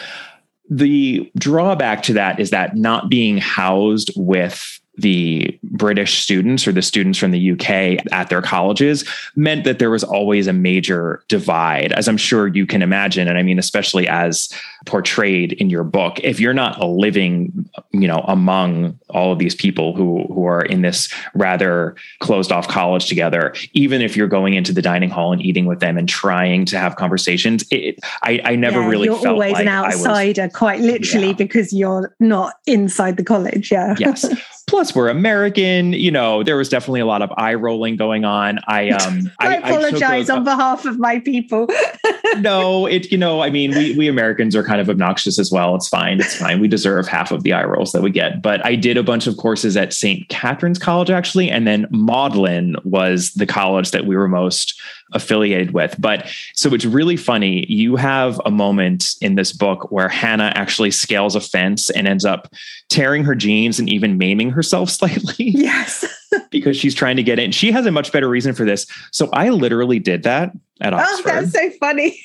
[0.74, 6.82] The drawback to that is that not being housed with the British students or the
[6.82, 11.92] students from the UK at their colleges meant that there was always a major divide,
[11.92, 13.26] as I'm sure you can imagine.
[13.26, 14.52] And I mean, especially as
[14.84, 19.94] portrayed in your book, if you're not living, you know, among all of these people
[19.94, 24.72] who who are in this rather closed off college together, even if you're going into
[24.72, 28.56] the dining hall and eating with them and trying to have conversations, it, I, I
[28.56, 31.32] never yeah, really you're felt always like an outsider, was, quite literally, yeah.
[31.32, 33.70] because you're not inside the college.
[33.70, 33.94] Yeah.
[33.98, 34.26] yes.
[34.66, 35.92] plus we're American.
[35.92, 38.58] You know, there was definitely a lot of eye rolling going on.
[38.66, 41.68] I um I, I apologize I on behalf of my people.
[42.38, 45.74] no, it you know, I mean, we we Americans are kind of obnoxious as well.
[45.74, 46.20] It's fine.
[46.20, 46.60] It's fine.
[46.60, 48.42] We deserve half of the eye rolls that we get.
[48.42, 50.28] But I did a bunch of courses at St.
[50.28, 54.80] Catherine's College actually, and then Magdalen was the college that we were most
[55.12, 55.94] affiliated with.
[55.98, 57.66] But so it's really funny.
[57.68, 62.24] You have a moment in this book where Hannah actually scales a fence and ends
[62.24, 62.52] up
[62.88, 65.50] tearing her jeans and even maiming herself slightly.
[65.50, 66.04] Yes.
[66.50, 67.52] because she's trying to get in.
[67.52, 68.86] She has a much better reason for this.
[69.10, 71.30] So I literally did that at Oxford.
[71.30, 72.20] Oh, that's so funny.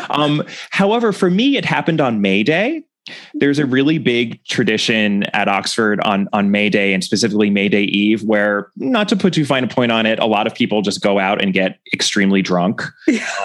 [0.10, 2.84] um, however, for me, it happened on May Day.
[3.34, 7.84] There's a really big tradition at Oxford on on May Day and specifically May Day
[7.84, 10.82] Eve, where not to put too fine a point on it, a lot of people
[10.82, 12.82] just go out and get extremely drunk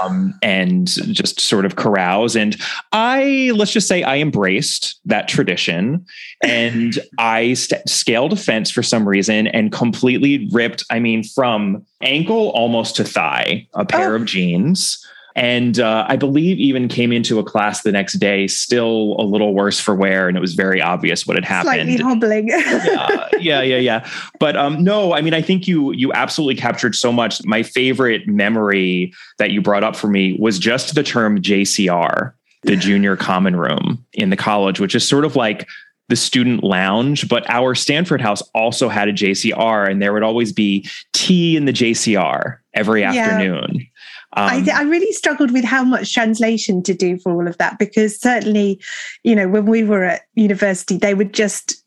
[0.02, 2.36] um, and just sort of carouse.
[2.36, 2.56] And
[2.92, 6.06] I let's just say I embraced that tradition,
[6.44, 10.84] and I st- scaled a fence for some reason and completely ripped.
[10.90, 14.18] I mean, from ankle almost to thigh, a pair oh.
[14.18, 19.16] of jeans and uh, I believe even came into a class the next day still
[19.18, 21.74] a little worse for wear, and it was very obvious what had happened.
[21.74, 22.48] Slightly hobbling.
[22.50, 24.10] yeah, yeah, yeah, yeah.
[24.40, 27.44] But um, no, I mean, I think you you absolutely captured so much.
[27.46, 32.76] My favorite memory that you brought up for me was just the term JCR, the
[32.76, 35.68] junior common room in the college, which is sort of like
[36.10, 40.52] the student lounge, but our Stanford house also had a JCR, and there would always
[40.52, 43.14] be tea in the JCR every yeah.
[43.14, 43.88] afternoon.
[44.36, 47.78] Um, I, I, really struggled with how much translation to do for all of that
[47.78, 48.82] because certainly,
[49.24, 51.83] you know, when we were at university, they would just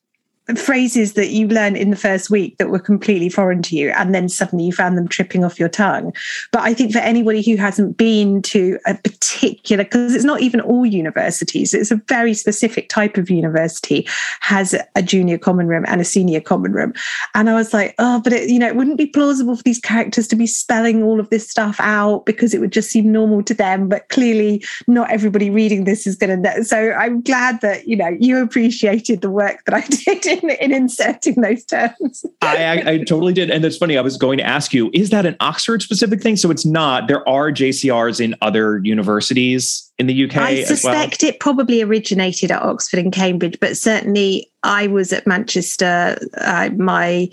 [0.55, 4.15] phrases that you learned in the first week that were completely foreign to you and
[4.15, 6.13] then suddenly you found them tripping off your tongue.
[6.53, 10.61] But i think for anybody who hasn't been to a particular because it's not even
[10.61, 14.07] all universities it's a very specific type of university
[14.41, 16.93] has a junior common room and a senior common room.
[17.35, 19.81] And i was like oh but it you know it wouldn't be plausible for these
[19.81, 23.43] characters to be spelling all of this stuff out because it would just seem normal
[23.43, 26.63] to them but clearly not everybody reading this is going to know.
[26.63, 29.81] So i'm glad that you know you appreciated the work that i
[30.21, 32.25] did in, in inserting those terms.
[32.43, 33.51] I, I, I, totally did.
[33.51, 36.37] And it's funny, I was going to ask you, is that an Oxford specific thing?
[36.37, 37.09] So it's not.
[37.09, 40.37] There are JCRs in other universities in the UK.
[40.37, 41.31] I suspect well.
[41.31, 46.19] it probably originated at Oxford and Cambridge, but certainly I was at Manchester.
[46.37, 47.31] Uh, my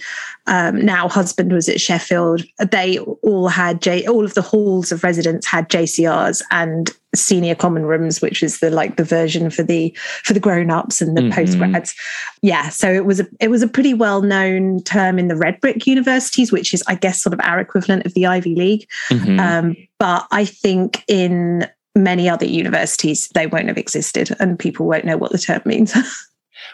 [0.47, 2.43] um, now husband was at Sheffield.
[2.71, 4.08] They all had J.
[4.08, 8.69] All of the halls of residence had JCRs and senior common rooms, which is the
[8.69, 9.89] like the version for the
[10.23, 11.38] for the grown ups and the mm-hmm.
[11.38, 11.93] postgrads.
[12.41, 15.60] Yeah, so it was a it was a pretty well known term in the red
[15.60, 18.88] brick universities, which is I guess sort of our equivalent of the Ivy League.
[19.10, 19.39] Mm-hmm.
[19.39, 25.06] Um, but I think in many other universities, they won't have existed and people won't
[25.06, 25.94] know what the term means.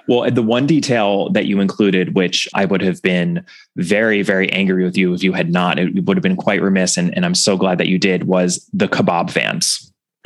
[0.08, 4.84] Well, the one detail that you included, which I would have been very, very angry
[4.84, 6.98] with you if you had not, it would have been quite remiss.
[6.98, 9.92] And, and I'm so glad that you did, was the kebab vans.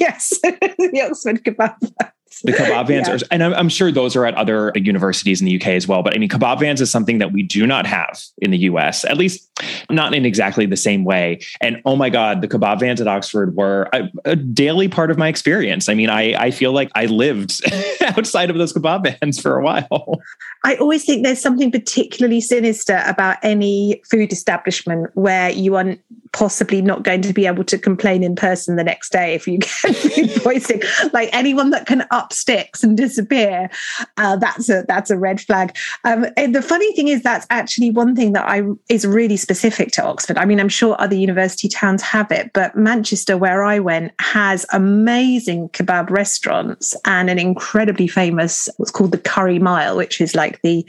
[0.00, 3.14] yes, the Oxford kebab vans the kebab vans yeah.
[3.14, 6.02] are, and I'm, I'm, sure those are at other universities in the UK as well.
[6.02, 9.04] But I mean, kebab vans is something that we do not have in the US,
[9.04, 9.50] at least
[9.90, 11.40] not in exactly the same way.
[11.60, 15.18] And oh my God, the kebab vans at Oxford were a, a daily part of
[15.18, 15.88] my experience.
[15.88, 17.60] I mean, I, I feel like I lived
[18.02, 20.20] outside of those kebab vans for a while.
[20.64, 25.96] I always think there's something particularly sinister about any food establishment where you are
[26.32, 29.58] possibly not going to be able to complain in person the next day if you
[29.58, 30.82] get food poisoning.
[31.12, 33.70] like anyone that can up sticks and disappear,
[34.16, 35.76] uh, that's a that's a red flag.
[36.04, 40.04] Um, the funny thing is that's actually one thing that I is really specific to
[40.04, 40.38] Oxford.
[40.38, 44.66] I mean, I'm sure other university towns have it, but Manchester, where I went, has
[44.72, 50.60] amazing kebab restaurants and an incredibly famous what's called the Curry Mile, which is like
[50.62, 50.84] the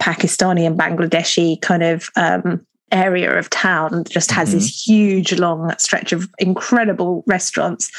[0.00, 4.58] Pakistani and Bangladeshi kind of um, area of town just has mm-hmm.
[4.58, 7.90] this huge long stretch of incredible restaurants.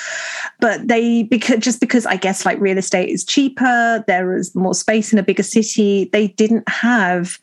[0.59, 4.73] But they because just because i guess like real estate is cheaper there is more
[4.73, 7.39] space in a bigger city they didn't have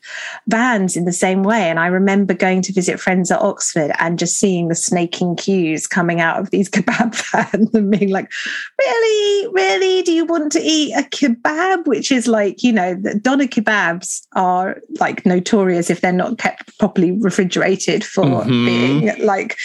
[0.47, 1.69] vans in the same way.
[1.69, 5.87] And i remember going to visit friends at oxford and just seeing the snaking queues
[5.87, 8.31] coming out of these kebab vans and being like
[8.79, 9.53] really?
[9.53, 10.01] Really?
[10.03, 11.87] Do you want to eat a kebab?
[11.87, 16.77] Which is like you know the doner kebabs are like notorious if they're not kept
[16.77, 18.65] properly refrigerated for mm-hmm.
[18.65, 19.57] being like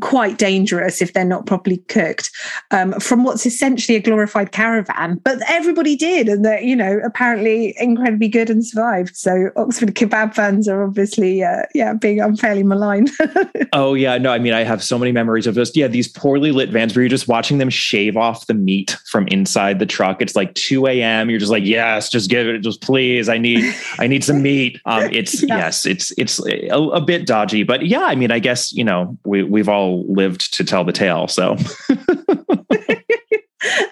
[0.00, 2.30] quite dangerous if they're not properly cooked
[2.70, 5.20] um, from what's essentially a glorified caravan.
[5.24, 9.16] But everybody did, and they're, you know, apparently incredibly good and survived.
[9.16, 13.10] So Oxford kebab fans are obviously, uh, yeah, being unfairly maligned.
[13.72, 14.18] oh, yeah.
[14.18, 16.94] No, I mean, I have so many memories of just, yeah, these poorly lit vans
[16.94, 20.20] where you're just watching them shave off the meat from inside the truck.
[20.20, 21.30] It's like 2 a.m.
[21.30, 23.28] You're just like, yes, just give it, just please.
[23.28, 24.80] I need, I need some meat.
[24.84, 25.56] Um, it's, yeah.
[25.56, 29.16] yes, it's, it's a, a bit dodgy, but yeah, I mean, I guess, you know,
[29.24, 31.28] we, we've all lived to tell the tale.
[31.28, 31.56] So.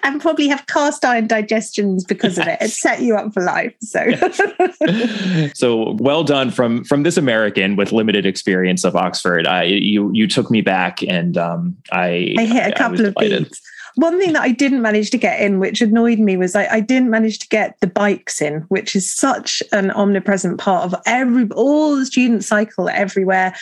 [0.03, 2.61] and probably have cast iron digestions because of it.
[2.61, 3.73] It set you up for life.
[3.81, 4.05] So,
[5.53, 9.47] so well done from from this American with limited experience of Oxford.
[9.47, 13.61] I you you took me back, and um, I I hit a couple of beats.
[13.95, 16.79] One thing that I didn't manage to get in, which annoyed me, was I, I
[16.81, 21.47] didn't manage to get the bikes in, which is such an omnipresent part of every
[21.51, 23.55] all the student cycle everywhere.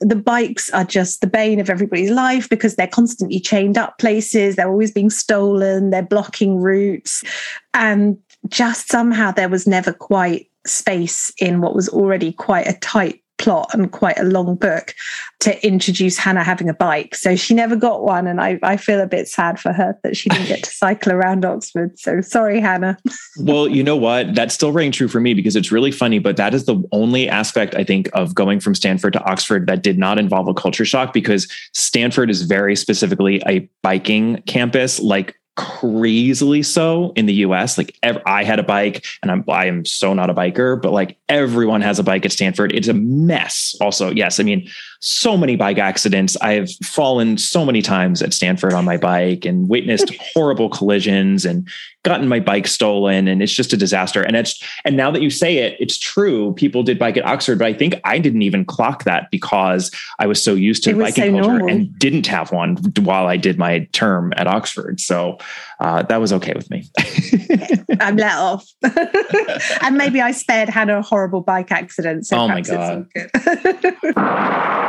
[0.00, 4.56] The bikes are just the bane of everybody's life because they're constantly chained up places,
[4.56, 7.22] they're always being stolen, they're blocking routes.
[7.72, 8.18] And
[8.48, 13.70] just somehow there was never quite space in what was already quite a tight plot
[13.72, 14.94] and quite a long book
[15.40, 17.14] to introduce Hannah having a bike.
[17.14, 18.26] So she never got one.
[18.26, 21.12] And I, I feel a bit sad for her that she didn't get to cycle
[21.12, 21.98] around Oxford.
[21.98, 22.96] So sorry, Hannah.
[23.38, 24.34] well, you know what?
[24.34, 27.28] That still rang true for me because it's really funny, but that is the only
[27.28, 30.84] aspect I think of going from Stanford to Oxford that did not involve a culture
[30.84, 35.00] shock because Stanford is very specifically a biking campus.
[35.00, 37.78] Like crazily so in the US.
[37.78, 40.92] Like ev- I had a bike and I'm, I am so not a biker, but
[40.92, 42.72] like everyone has a bike at Stanford.
[42.72, 43.74] It's a mess.
[43.80, 44.38] Also, yes.
[44.38, 44.68] I mean,
[45.00, 46.36] so many bike accidents.
[46.40, 51.44] I have fallen so many times at Stanford on my bike and witnessed horrible collisions
[51.44, 51.68] and
[52.06, 55.28] gotten my bike stolen and it's just a disaster and it's and now that you
[55.28, 58.64] say it it's true people did bike at oxford but i think i didn't even
[58.64, 59.90] clock that because
[60.20, 61.68] i was so used to biking so culture normal.
[61.68, 65.36] and didn't have one while i did my term at oxford so
[65.80, 66.88] uh, that was okay with me
[68.00, 68.66] i'm let off.
[69.82, 73.06] And maybe i spared hannah a horrible bike accident so oh my god.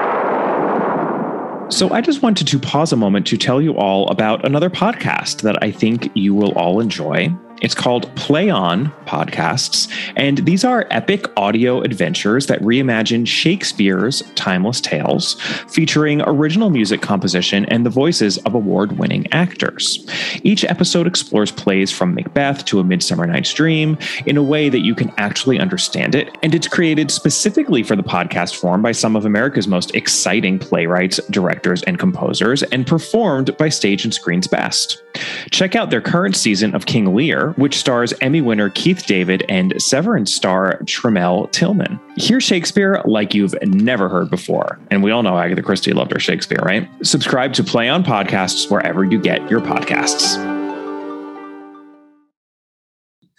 [1.69, 5.41] So, I just wanted to pause a moment to tell you all about another podcast
[5.41, 7.35] that I think you will all enjoy.
[7.61, 14.79] It's called Play On Podcasts, and these are epic audio adventures that reimagine Shakespeare's timeless
[14.79, 20.05] tales, featuring original music composition and the voices of award winning actors.
[20.43, 23.97] Each episode explores plays from Macbeth to A Midsummer Night's Dream
[24.27, 28.03] in a way that you can actually understand it, and it's created specifically for the
[28.03, 33.69] podcast form by some of America's most exciting playwrights, directors, and composers, and performed by
[33.69, 35.01] Stage and Screen's best.
[35.49, 39.81] Check out their current season of King Lear which stars Emmy winner Keith David and
[39.81, 41.99] Severance star Tramell Tillman.
[42.17, 44.79] Hear Shakespeare like you've never heard before.
[44.91, 46.87] And we all know Agatha Christie loved her Shakespeare, right?
[47.03, 50.35] Subscribe to Play on Podcasts wherever you get your podcasts.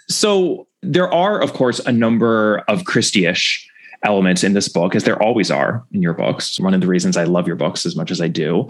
[0.09, 3.69] So there are, of course, a number of Christie-ish
[4.05, 6.61] elements in this book, as there always are in your books.
[6.61, 8.69] One of the reasons I love your books as much as I do.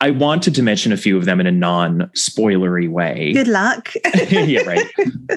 [0.00, 3.32] I wanted to mention a few of them in a non spoilery way.
[3.32, 3.92] Good luck.
[4.30, 4.86] yeah, right.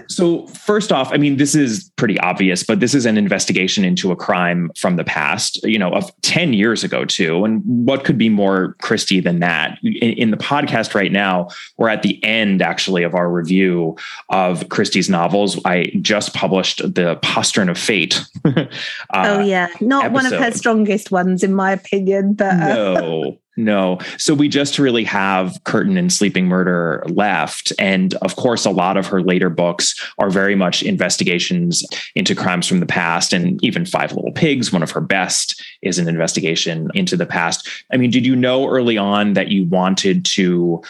[0.09, 4.11] So, first off, I mean, this is pretty obvious, but this is an investigation into
[4.11, 7.45] a crime from the past, you know, of 10 years ago, too.
[7.45, 9.77] And what could be more Christie than that?
[9.81, 11.47] In, in the podcast right now,
[11.77, 13.95] we're at the end, actually, of our review
[14.27, 15.57] of Christie's novels.
[15.63, 18.21] I just published The Postern of Fate.
[18.43, 18.65] uh,
[19.13, 19.69] oh, yeah.
[19.79, 20.13] Not episode.
[20.13, 22.53] one of her strongest ones, in my opinion, but.
[22.55, 23.37] Uh, no.
[23.59, 23.99] No.
[24.17, 27.73] So we just really have Curtain and Sleeping Murder left.
[27.77, 31.85] And of course, a lot of her later books are very much investigations
[32.15, 33.33] into crimes from the past.
[33.33, 37.67] And even Five Little Pigs, one of her best, is an investigation into the past.
[37.91, 40.81] I mean, did you know early on that you wanted to?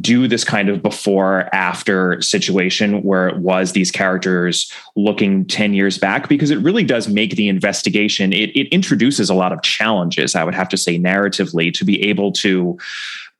[0.00, 5.98] Do this kind of before after situation where it was these characters looking 10 years
[5.98, 10.36] back because it really does make the investigation it, it introduces a lot of challenges
[10.36, 12.78] i would have to say narratively to be able to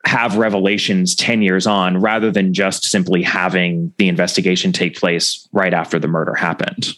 [0.07, 5.73] have revelations 10 years on rather than just simply having the investigation take place right
[5.73, 6.89] after the murder happened.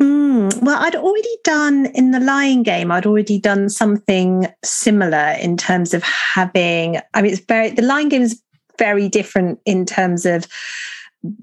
[0.00, 5.56] Mm, well, I'd already done in the lying game, I'd already done something similar in
[5.56, 8.42] terms of having, I mean, it's very, the lying game is
[8.78, 10.46] very different in terms of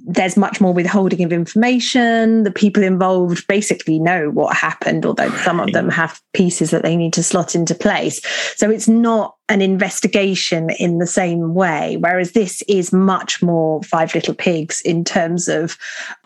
[0.06, 2.44] there's much more withholding of information.
[2.44, 6.96] The people involved basically know what happened, although some of them have pieces that they
[6.96, 8.22] need to slot into place.
[8.56, 11.98] So it's not an investigation in the same way.
[12.00, 15.78] Whereas this is much more Five Little Pigs in terms of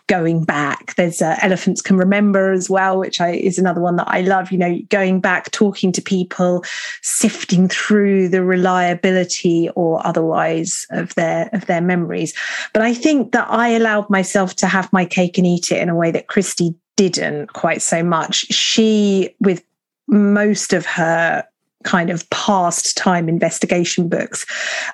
[0.08, 0.94] going back.
[0.96, 4.50] There's uh, Elephants Can Remember as well, which I, is another one that I love.
[4.50, 6.64] You know, going back, talking to people,
[7.02, 12.34] sifting through the reliability or otherwise of their of their memories.
[12.72, 15.88] But I think that I allowed myself to have my cake and eat it in
[15.88, 18.46] a way that Christie didn't quite so much.
[18.52, 19.62] She, with
[20.08, 21.44] most of her
[21.84, 24.44] kind of past time investigation books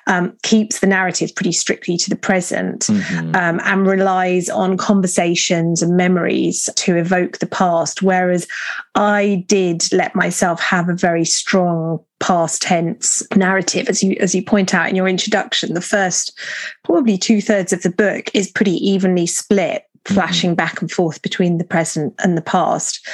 [0.07, 3.35] um, keeps the narrative pretty strictly to the present mm-hmm.
[3.35, 8.01] um, and relies on conversations and memories to evoke the past.
[8.01, 8.47] Whereas
[8.95, 14.43] i did let myself have a very strong past tense narrative as you as you
[14.43, 15.73] point out in your introduction.
[15.73, 16.37] The first
[16.83, 20.55] probably two-thirds of the book is pretty evenly split flashing mm-hmm.
[20.55, 23.05] back and forth between the present and the past.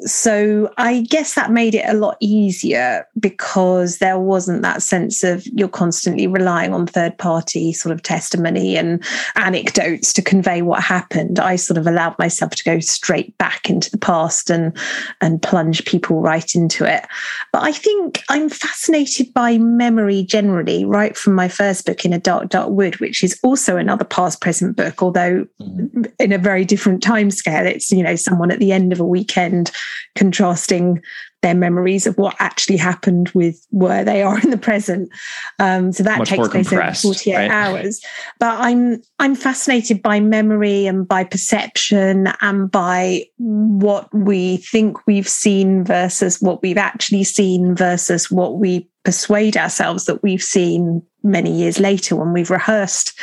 [0.00, 5.46] So I guess that made it a lot easier because there wasn't that sense of
[5.46, 9.02] you're constantly relying on third party sort of testimony and
[9.36, 11.38] anecdotes to convey what happened.
[11.38, 14.76] I sort of allowed myself to go straight back into the past and
[15.20, 17.06] and plunge people right into it.
[17.52, 22.18] But I think I'm fascinated by memory generally, right from my first book in a
[22.18, 26.04] dark dark wood, which is also another past present book, although mm-hmm.
[26.18, 27.66] in a very different time scale.
[27.66, 29.70] It's, you know, someone at the end of a weekend
[30.16, 31.02] contrasting
[31.42, 35.10] their memories of what actually happened with where they are in the present.
[35.58, 37.50] Um, so that Much takes place over 48 right?
[37.50, 38.00] hours.
[38.38, 45.28] But I'm I'm fascinated by memory and by perception and by what we think we've
[45.28, 51.52] seen versus what we've actually seen versus what we persuade ourselves that we've seen many
[51.52, 53.18] years later when we've rehearsed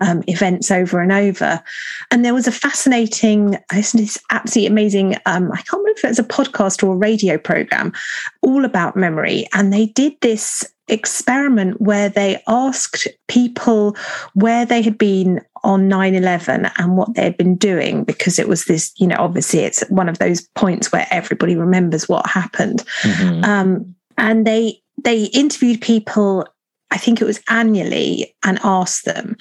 [0.00, 1.62] um, events over and over.
[2.10, 6.18] And there was a fascinating, this absolutely amazing, um, I can't remember if it was
[6.18, 7.92] a podcast or a radio program
[8.42, 9.46] all about memory.
[9.52, 13.96] And they did this experiment where they asked people
[14.34, 18.64] where they had been on 9-11 and what they had been doing because it was
[18.64, 23.44] this you know obviously it's one of those points where everybody remembers what happened mm-hmm.
[23.44, 26.46] um, and they they interviewed people
[26.92, 29.34] I think it was annually and asked them.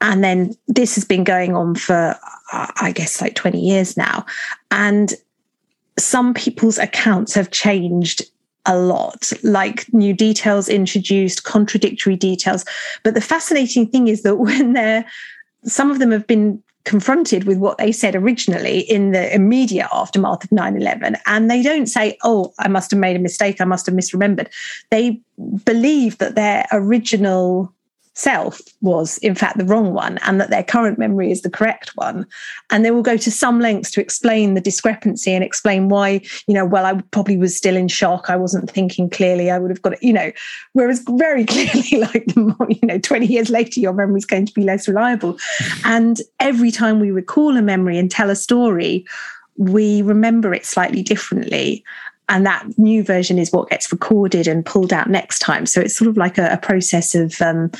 [0.00, 2.18] And then this has been going on for,
[2.50, 4.24] uh, I guess, like 20 years now.
[4.70, 5.12] And
[5.98, 8.22] some people's accounts have changed
[8.64, 12.64] a lot, like new details introduced, contradictory details.
[13.02, 15.04] But the fascinating thing is that when they're,
[15.64, 20.44] some of them have been confronted with what they said originally in the immediate aftermath
[20.44, 23.86] of 9-11 and they don't say oh i must have made a mistake i must
[23.86, 24.48] have misremembered.
[24.90, 25.20] They
[25.64, 27.73] believe that their original
[28.14, 31.90] self was in fact the wrong one and that their current memory is the correct
[31.96, 32.26] one.
[32.70, 36.54] And they will go to some lengths to explain the discrepancy and explain why you
[36.54, 38.30] know well i probably was still in shock.
[38.30, 39.50] I wasn't thinking clearly.
[39.50, 40.32] I would have got it you know.
[40.72, 44.62] Whereas very clearly like you know 20 years later your memory is going to be
[44.62, 45.36] less reliable.
[45.84, 49.04] And every time we recall a memory and tell a story
[49.56, 51.84] we remember it slightly differently
[52.28, 55.66] and that new version is what gets recorded and pulled out next time.
[55.66, 57.70] So it's sort of like a, a process of um,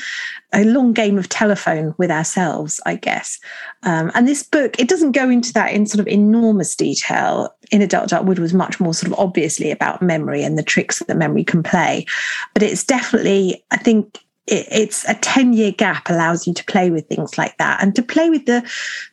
[0.53, 3.39] a long game of telephone with ourselves i guess.
[3.83, 7.55] Um, and this book it doesn't go into that in sort of enormous detail.
[7.71, 10.99] In Adult dark wood was much more sort of obviously about memory and the tricks
[10.99, 12.05] that memory can play.
[12.53, 17.07] But it's definitely i think it's a 10 year gap allows you to play with
[17.07, 17.81] things like that.
[17.81, 18.63] And to play with the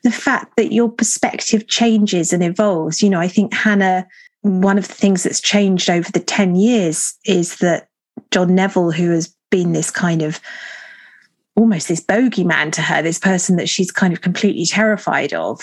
[0.02, 3.02] the fact that your perspective changes and evolves.
[3.02, 4.06] You know i think hannah
[4.42, 7.88] one of the things that's changed over the 10 years is that
[8.30, 10.40] John Neville, who has been this kind of
[11.54, 15.60] almost this bogeyman to her, this person that she's kind of completely terrified of,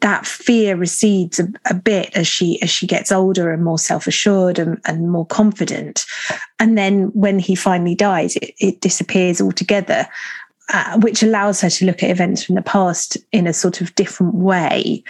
[0.00, 4.58] that fear recedes a, a, bit as she as she gets older and more self-assured
[4.58, 6.06] and, and more confident.
[6.60, 10.06] And then when he finally dies, it, it disappears altogether.
[10.72, 13.92] Uh, which allows her to look at events from the past in a sort of
[13.96, 15.02] different way.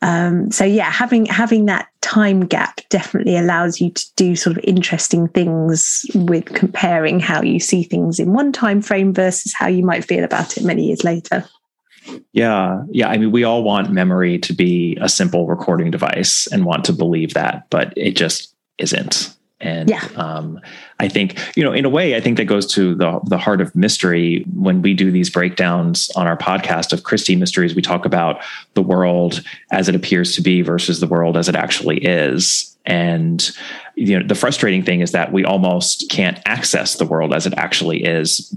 [0.00, 4.62] Um, so yeah, having having that time gap definitely allows you to do sort of
[4.62, 9.84] interesting things with comparing how you see things in one time frame versus how you
[9.84, 11.44] might feel about it many years later.
[12.32, 12.82] Yeah.
[12.90, 13.08] Yeah.
[13.08, 16.92] I mean, we all want memory to be a simple recording device and want to
[16.92, 19.36] believe that, but it just isn't.
[19.60, 20.06] And yeah.
[20.14, 20.60] um,
[21.00, 23.60] I think, you know, in a way, I think that goes to the, the heart
[23.60, 24.44] of mystery.
[24.54, 28.42] When we do these breakdowns on our podcast of Christie mysteries, we talk about
[28.74, 29.42] the world
[29.72, 32.76] as it appears to be versus the world as it actually is.
[32.86, 33.50] And
[33.96, 37.54] you know, the frustrating thing is that we almost can't access the world as it
[37.56, 38.54] actually is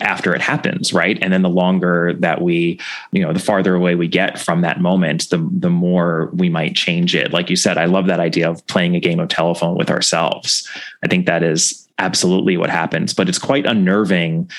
[0.00, 1.18] after it happens, right?
[1.20, 2.80] And then the longer that we,
[3.12, 6.74] you know, the farther away we get from that moment, the the more we might
[6.74, 7.32] change it.
[7.32, 10.68] Like you said, I love that idea of playing a game of telephone with ourselves.
[11.04, 14.50] I think that is absolutely what happens, but it's quite unnerving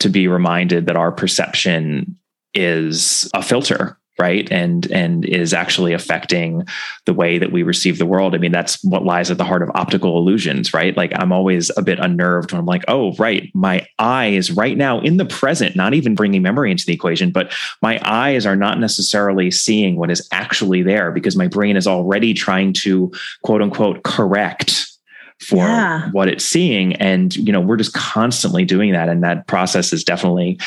[0.00, 2.16] to be reminded that our perception
[2.54, 4.50] is a filter right?
[4.50, 6.64] And and is actually affecting
[7.04, 8.34] the way that we receive the world.
[8.34, 10.96] I mean that's what lies at the heart of optical illusions right?
[10.96, 15.00] Like i'm always a bit unnerved when i'm like oh right my eyes right now
[15.00, 17.52] in the present not even bringing memory into the equation but
[17.82, 22.34] my eyes are not necessarily seeing what is actually there because my brain is already
[22.34, 23.10] trying to
[23.42, 24.90] quote unquote correct
[25.40, 26.10] for yeah.
[26.12, 26.94] what it's seeing.
[26.96, 29.08] And you know we're just constantly doing that.
[29.08, 30.58] And that process is definitely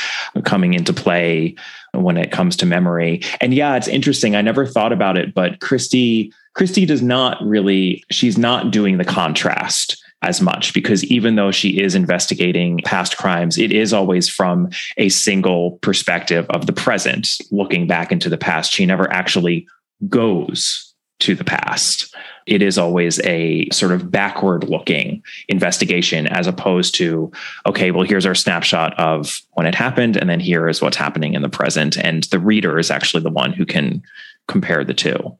[0.44, 1.56] coming into play
[2.04, 3.22] when it comes to memory.
[3.42, 4.36] And yeah, it's interesting.
[4.36, 9.06] I never thought about it, but Christie Christie does not really she's not doing the
[9.06, 14.70] contrast as much because even though she is investigating past crimes, it is always from
[14.98, 18.72] a single perspective of the present, looking back into the past.
[18.72, 19.68] She never actually
[20.10, 20.87] goes
[21.20, 22.14] to the past.
[22.46, 27.32] It is always a sort of backward looking investigation as opposed to,
[27.66, 31.34] okay, well, here's our snapshot of when it happened, and then here is what's happening
[31.34, 31.98] in the present.
[31.98, 34.02] And the reader is actually the one who can
[34.48, 35.38] compare the two.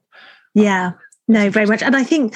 [0.54, 0.92] Yeah,
[1.28, 1.82] no, very much.
[1.82, 2.34] And I think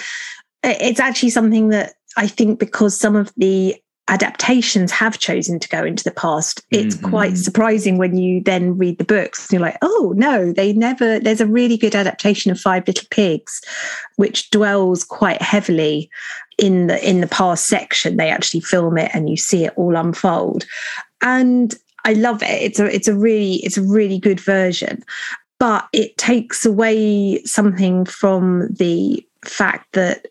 [0.63, 3.77] uh, it's actually something that I think because some of the
[4.09, 6.63] adaptations have chosen to go into the past.
[6.71, 7.11] It's mm-hmm.
[7.11, 11.21] quite surprising when you then read the books and you're like oh no they never
[11.21, 13.63] there's a really good adaptation of five little pigs
[14.17, 16.11] which dwells quite heavily
[16.59, 18.17] in the in the past section.
[18.17, 20.65] They actually film it and you see it all unfold.
[21.21, 21.75] And
[22.05, 22.63] i love it.
[22.63, 25.03] It's a it's a really it's a really good version.
[25.59, 30.27] But it takes away something from the fact that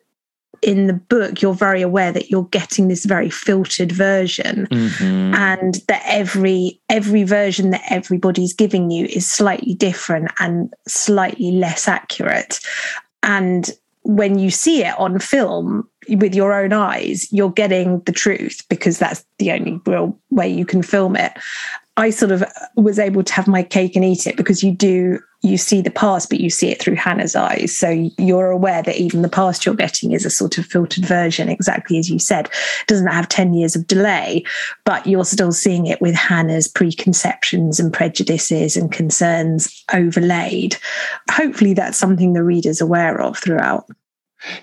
[0.61, 4.67] in the book you're very aware that you're getting this very filtered version.
[4.67, 5.33] Mm-hmm.
[5.33, 11.87] and that every every version that everybody's giving you is slightly different and slightly less
[11.87, 12.59] accurate.
[13.23, 13.69] And
[14.03, 18.97] when you see it on film with your own eyes you're getting the truth because
[18.97, 21.33] that's the only real way you can film it
[21.97, 22.43] I sort of
[22.75, 25.91] was able to have my cake and eat it because you do you see the
[25.91, 27.75] past, but you see it through Hannah's eyes.
[27.75, 31.49] So you're aware that even the past you're getting is a sort of filtered version,
[31.49, 32.45] exactly as you said.
[32.45, 34.43] It doesn't have 10 years of delay,
[34.85, 40.77] but you're still seeing it with Hannah's preconceptions and prejudices and concerns overlaid.
[41.31, 43.87] Hopefully that's something the reader's aware of throughout.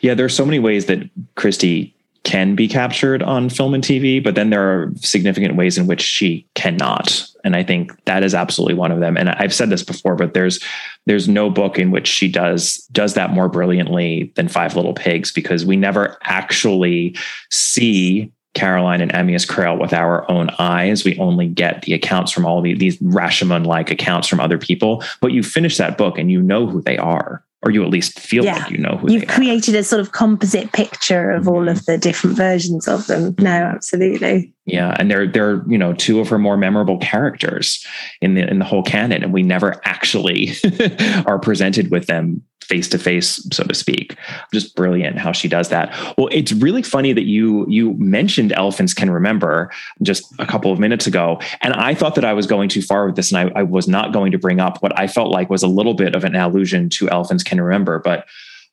[0.01, 1.95] Yeah, there's so many ways that Christie
[2.29, 6.03] can be captured on film and TV, but then there are significant ways in which
[6.03, 7.27] she cannot.
[7.43, 9.17] And I think that is absolutely one of them.
[9.17, 10.63] And I've said this before, but there's
[11.07, 15.33] there's no book in which she does does that more brilliantly than Five Little Pigs
[15.33, 17.17] because we never actually
[17.51, 21.07] see Caroline and Amyas Crale with our own eyes.
[21.07, 25.03] We only get the accounts from all these, these Rashomon like accounts from other people.
[25.23, 28.19] But you finish that book and you know who they are or you at least
[28.21, 28.59] feel yeah.
[28.59, 31.99] like you know who you've created a sort of composite picture of all of the
[31.99, 33.35] different versions of them.
[33.39, 34.53] No absolutely.
[34.65, 37.85] Yeah and they're they're you know two of her more memorable characters
[38.21, 40.53] in the in the whole canon and we never actually
[41.27, 44.17] are presented with them face to face, so to speak.
[44.53, 45.91] Just brilliant how she does that.
[46.17, 49.71] Well, it's really funny that you you mentioned elephants can remember
[50.03, 53.07] just a couple of minutes ago, and I thought that I was going too far
[53.07, 55.51] with this, and I, I was not going to bring up what I felt like
[55.51, 58.27] was a little bit of an allusion to elephants can remember, but.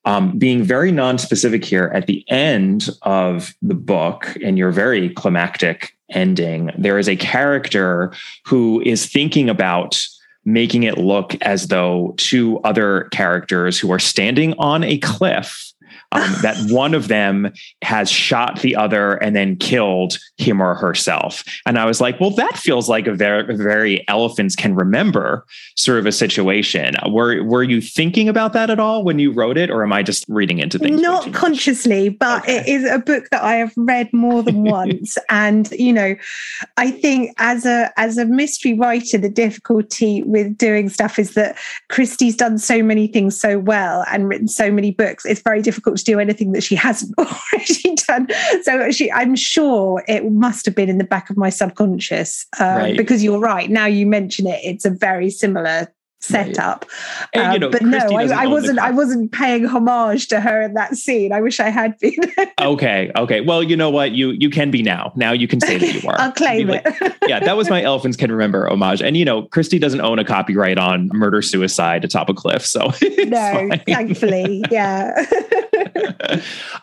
[0.08, 5.96] Um, being very non-specific here at the end of the book and your very climactic
[6.12, 8.14] ending there is a character
[8.46, 10.06] who is thinking about
[10.46, 15.74] making it look as though two other characters who are standing on a cliff
[16.16, 17.52] um, that one of them
[17.82, 21.44] has shot the other and then killed him or herself.
[21.66, 25.46] And I was like, well, that feels like a very, very elephants can remember
[25.78, 26.96] sort of a situation.
[27.08, 30.04] Were Were you thinking about that at all when you wrote it, or am I
[30.04, 31.02] just reading into things?
[31.02, 32.60] Not consciously, but okay.
[32.60, 35.18] it is a book that I have read more than once.
[35.30, 36.16] and you know,
[36.78, 41.58] I think as a as a mystery writer, the difficulty with doing stuff is that
[41.90, 45.26] Christie's done so many things so well and written so many books.
[45.26, 48.28] It's very difficult to do anything that she hasn't already done.
[48.64, 52.78] So she, I'm sure it must have been in the back of my subconscious um,
[52.78, 52.98] right.
[52.98, 53.70] because you're right.
[53.70, 55.92] Now you mention it, it's a very similar
[56.26, 56.86] setup.
[57.36, 57.46] Right.
[57.46, 58.80] Um, you know, but Christie no, I, I wasn't.
[58.80, 61.32] I wasn't paying homage to her in that scene.
[61.32, 62.16] I wish I had been.
[62.62, 63.42] okay, okay.
[63.42, 64.12] Well, you know what?
[64.12, 65.12] You you can be now.
[65.16, 66.20] Now you can say that you are.
[66.20, 66.86] I'll claim it.
[66.86, 69.02] Like, yeah, that was my elephants can remember homage.
[69.02, 72.80] And you know, Christie doesn't own a copyright on murder suicide atop a cliff, so
[73.02, 73.80] no, fine.
[73.86, 75.26] thankfully, yeah.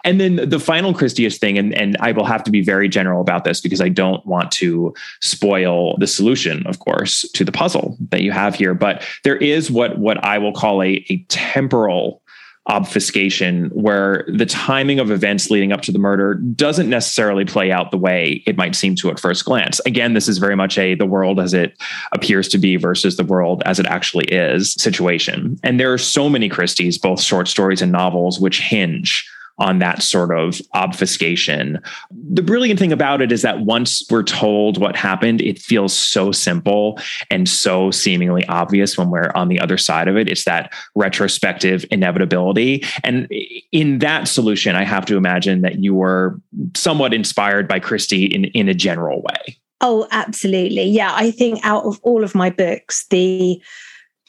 [0.04, 3.20] and then the final Christie-ish thing, and, and I will have to be very general
[3.20, 7.96] about this because I don't want to spoil the solution, of course, to the puzzle
[8.10, 8.74] that you have here.
[8.74, 12.22] But there is what what I will call a, a temporal
[12.68, 17.90] obfuscation where the timing of events leading up to the murder doesn't necessarily play out
[17.90, 19.80] the way it might seem to at first glance.
[19.80, 21.76] Again, this is very much a the world as it
[22.12, 25.58] appears to be versus the world as it actually is situation.
[25.64, 29.28] And there are so many Christies, both short stories and novels, which hinge
[29.58, 31.80] on that sort of obfuscation.
[32.10, 36.32] The brilliant thing about it is that once we're told what happened, it feels so
[36.32, 36.98] simple
[37.30, 40.28] and so seemingly obvious when we're on the other side of it.
[40.28, 42.84] It's that retrospective inevitability.
[43.04, 43.28] And
[43.72, 46.40] in that solution, I have to imagine that you were
[46.74, 49.58] somewhat inspired by Christie in, in a general way.
[49.80, 50.84] Oh, absolutely.
[50.84, 51.12] Yeah.
[51.14, 53.60] I think out of all of my books, the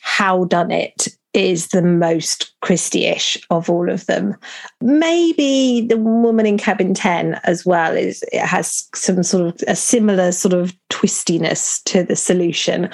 [0.01, 4.35] how done it is the most Christie-ish of all of them.
[4.81, 9.75] Maybe the woman in cabin 10 as well is it has some sort of a
[9.75, 12.89] similar sort of twistiness to the solution.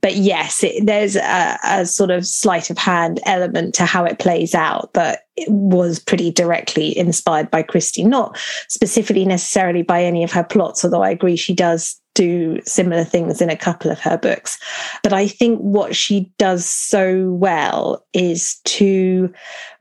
[0.00, 4.18] But yes, it, there's a, a sort of sleight of hand element to how it
[4.18, 8.36] plays out that was pretty directly inspired by Christie, not
[8.68, 13.40] specifically necessarily by any of her plots, although I agree she does do similar things
[13.40, 14.58] in a couple of her books.
[15.02, 19.32] But I think what she does so well is to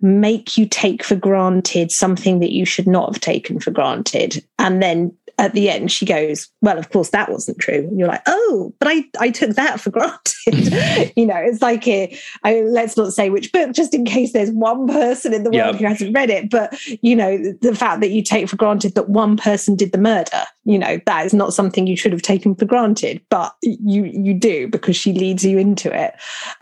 [0.01, 4.81] make you take for granted something that you should not have taken for granted and
[4.81, 7.79] then at the end she goes well of course that wasn't true.
[7.89, 10.21] And you're like oh but i i took that for granted.
[11.15, 14.49] You know it's like a, I, let's not say which book just in case there's
[14.51, 15.75] one person in the world yep.
[15.75, 19.09] who hasn't read it but you know the fact that you take for granted that
[19.09, 22.55] one person did the murder you know that is not something you should have taken
[22.55, 26.13] for granted but you you do because she leads you into it.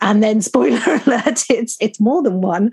[0.02, 2.72] And then spoiler alert it's it's more than one.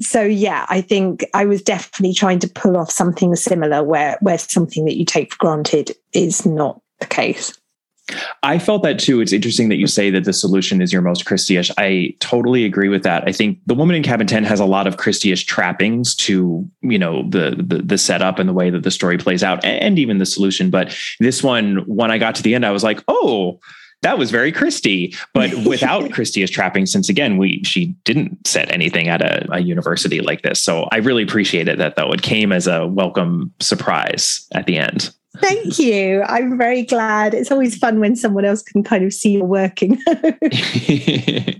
[0.00, 4.38] So yeah i think i was definitely trying to pull off something similar where where
[4.38, 7.56] something that you take for granted is not the case.
[8.42, 9.20] I felt that too.
[9.20, 11.70] It's interesting that you say that the solution is your most Christie-ish.
[11.78, 13.22] I totally agree with that.
[13.28, 16.98] I think the woman in cabin 10 has a lot of Christie-ish trappings to, you
[16.98, 20.18] know, the, the, the setup and the way that the story plays out and even
[20.18, 20.68] the solution.
[20.68, 23.60] But this one, when I got to the end, I was like, oh,
[24.02, 29.08] that was very Christie, but without Christie's trappings, since again, we she didn't set anything
[29.08, 30.60] at a, a, university like this.
[30.60, 32.12] So I really appreciated that though.
[32.12, 35.10] It came as a welcome surprise at the end.
[35.40, 36.22] Thank you.
[36.22, 37.34] I'm very glad.
[37.34, 39.98] It's always fun when someone else can kind of see you working.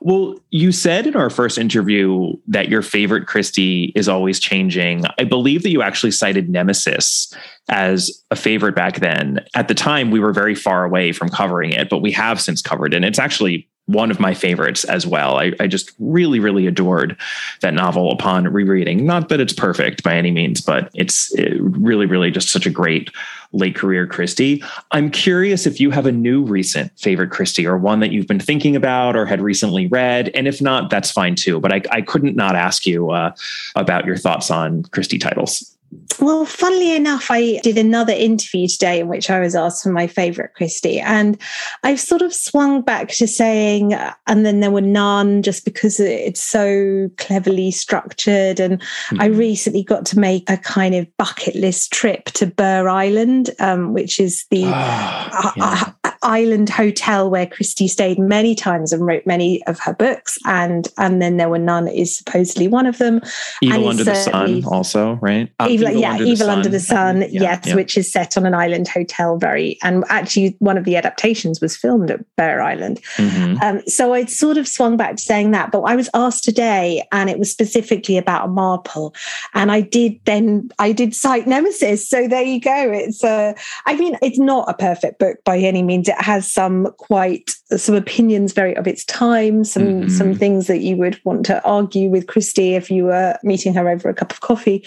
[0.00, 5.04] well, you said in our first interview that your favorite Christie is always changing.
[5.18, 7.34] I believe that you actually cited Nemesis
[7.68, 9.44] as a favorite back then.
[9.54, 12.62] At the time, we were very far away from covering it, but we have since
[12.62, 12.96] covered it.
[12.96, 15.38] And it's actually one of my favorites as well.
[15.38, 17.16] I, I, just really, really adored
[17.60, 19.04] that novel upon rereading.
[19.04, 23.10] Not that it's perfect by any means, but it's really, really just such a great
[23.52, 24.62] late career Christie.
[24.92, 28.40] I'm curious if you have a new recent favorite Christie or one that you've been
[28.40, 30.28] thinking about or had recently read.
[30.34, 31.60] And if not, that's fine too.
[31.60, 33.34] But I, I couldn't not ask you uh,
[33.74, 35.76] about your thoughts on Christie titles.
[36.20, 40.06] Well, funnily enough, I did another interview today in which I was asked for my
[40.06, 41.00] favorite Christie.
[41.00, 41.40] And
[41.82, 46.42] I've sort of swung back to saying, and then there were none just because it's
[46.42, 48.60] so cleverly structured.
[48.60, 49.20] And mm-hmm.
[49.20, 53.92] I recently got to make a kind of bucket list trip to Burgh Island, um,
[53.92, 59.64] which is the oh, yeah island hotel where Christie stayed many times and wrote many
[59.66, 63.20] of her books, and and then there were none is supposedly one of them.
[63.62, 65.50] Evil Under the Sun, also right?
[65.58, 67.74] Uh, evil, evil, yeah, Under Evil Under the Sun, yeah, yes, yeah.
[67.74, 69.38] which is set on an island hotel.
[69.38, 73.00] Very, and actually, one of the adaptations was filmed at Burgh Island.
[73.16, 73.62] Mm-hmm.
[73.62, 77.06] Um, so I'd sort of swung back to saying that, but I was asked today,
[77.12, 79.14] and it was specifically about a Marple,
[79.54, 82.08] and I did then I did cite Nemesis.
[82.08, 82.90] So there you go.
[82.92, 83.54] It's a,
[83.86, 87.94] I mean, it's not a perfect book by any means it has some quite some
[87.94, 90.08] opinions very of its time, some mm-hmm.
[90.08, 93.88] some things that you would want to argue with Christie if you were meeting her
[93.88, 94.86] over a cup of coffee.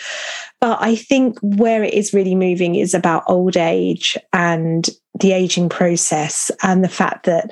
[0.60, 5.70] But I think where it is really moving is about old age and the aging
[5.70, 7.52] process and the fact that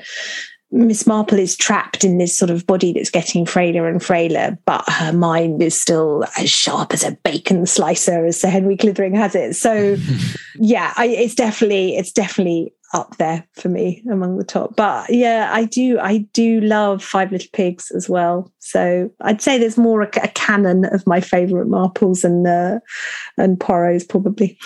[0.69, 4.83] Miss Marple is trapped in this sort of body that's getting frailer and frailer, but
[4.89, 9.33] her mind is still as sharp as a bacon slicer, as Sir Henry Clithering has
[9.33, 9.55] it.
[9.55, 9.95] So,
[10.55, 14.75] yeah, I, it's definitely it's definitely up there for me among the top.
[14.75, 18.51] But yeah, I do I do love Five Little Pigs as well.
[18.59, 22.79] So I'd say there's more a, a canon of my favourite Marples and uh,
[23.37, 24.57] and Poirot's probably.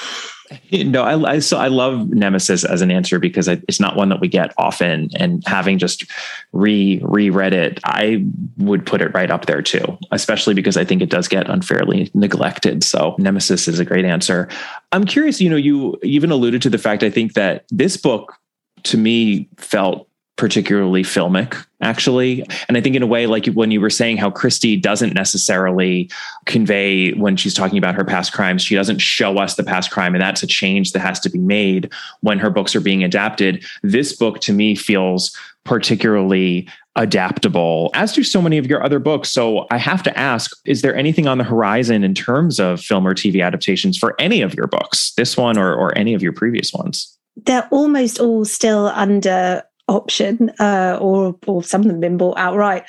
[0.71, 4.19] No, I I, so I love Nemesis as an answer because it's not one that
[4.19, 6.05] we get often, and having just
[6.51, 8.25] re reread it, I
[8.57, 9.97] would put it right up there too.
[10.11, 12.83] Especially because I think it does get unfairly neglected.
[12.83, 14.47] So Nemesis is a great answer.
[14.91, 15.41] I'm curious.
[15.41, 18.35] You know, you even alluded to the fact I think that this book
[18.83, 20.07] to me felt
[20.37, 22.43] particularly filmic, actually.
[22.67, 26.09] And I think, in a way, like when you were saying how Christie doesn't necessarily
[26.45, 30.13] convey when she's talking about her past crimes, she doesn't show us the past crime.
[30.13, 33.63] And that's a change that has to be made when her books are being adapted.
[33.81, 36.67] This book, to me, feels particularly
[36.97, 39.29] adaptable, as do so many of your other books.
[39.29, 43.07] So I have to ask is there anything on the horizon in terms of film
[43.07, 46.33] or TV adaptations for any of your books, this one or, or any of your
[46.33, 47.17] previous ones?
[47.45, 52.83] They're almost all still under option, uh, or or some of them been bought outright.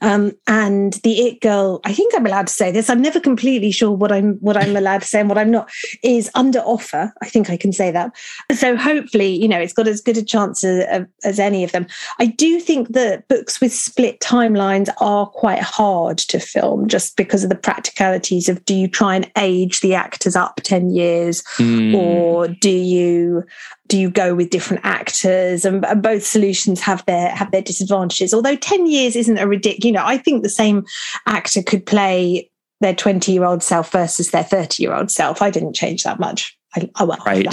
[0.00, 2.90] Um, and the It Girl, I think I'm allowed to say this.
[2.90, 5.70] I'm never completely sure what I'm what I'm allowed to say and what I'm not.
[6.02, 7.12] Is under offer.
[7.22, 8.12] I think I can say that.
[8.54, 11.86] So hopefully, you know, it's got as good a chance as, as any of them.
[12.18, 17.44] I do think that books with split timelines are quite hard to film, just because
[17.44, 21.94] of the practicalities of do you try and age the actors up ten years, mm.
[21.94, 23.44] or do you
[23.90, 28.32] do you go with different actors and, and, both solutions have their have their disadvantages
[28.32, 30.86] although 10 years isn't a ridiculous you know i think the same
[31.26, 32.48] actor could play
[32.80, 36.18] their 20 year old self versus their 30 year old self i didn't change that
[36.18, 37.44] much I, oh well, right.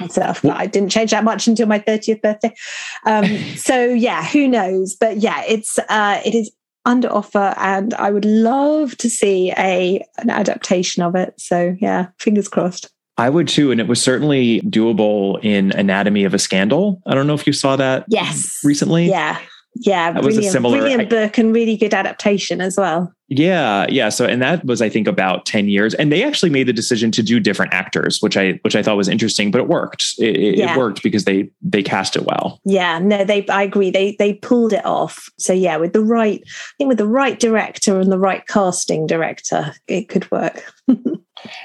[0.00, 2.54] myself, but I didn't change that much until my 30th birthday.
[3.04, 3.26] Um,
[3.56, 4.96] so yeah, who knows?
[4.96, 6.50] But yeah, it's uh, it is
[6.86, 11.34] under offer, and I would love to see a an adaptation of it.
[11.38, 12.90] So yeah, fingers crossed.
[13.18, 13.70] I would too.
[13.70, 17.02] And it was certainly doable in Anatomy of a Scandal.
[17.06, 18.60] I don't know if you saw that yes.
[18.64, 19.08] recently.
[19.08, 19.38] Yeah.
[19.74, 20.12] Yeah.
[20.12, 23.12] That was a similar brilliant book and really good adaptation as well.
[23.28, 24.10] Yeah, yeah.
[24.10, 25.94] So and that was I think about 10 years.
[25.94, 28.98] And they actually made the decision to do different actors, which I which I thought
[28.98, 30.14] was interesting, but it worked.
[30.18, 30.74] It, yeah.
[30.74, 32.60] it worked because they they cast it well.
[32.64, 33.90] Yeah, no, they I agree.
[33.90, 35.30] They they pulled it off.
[35.38, 39.06] So yeah, with the right, I think with the right director and the right casting
[39.06, 40.62] director, it could work.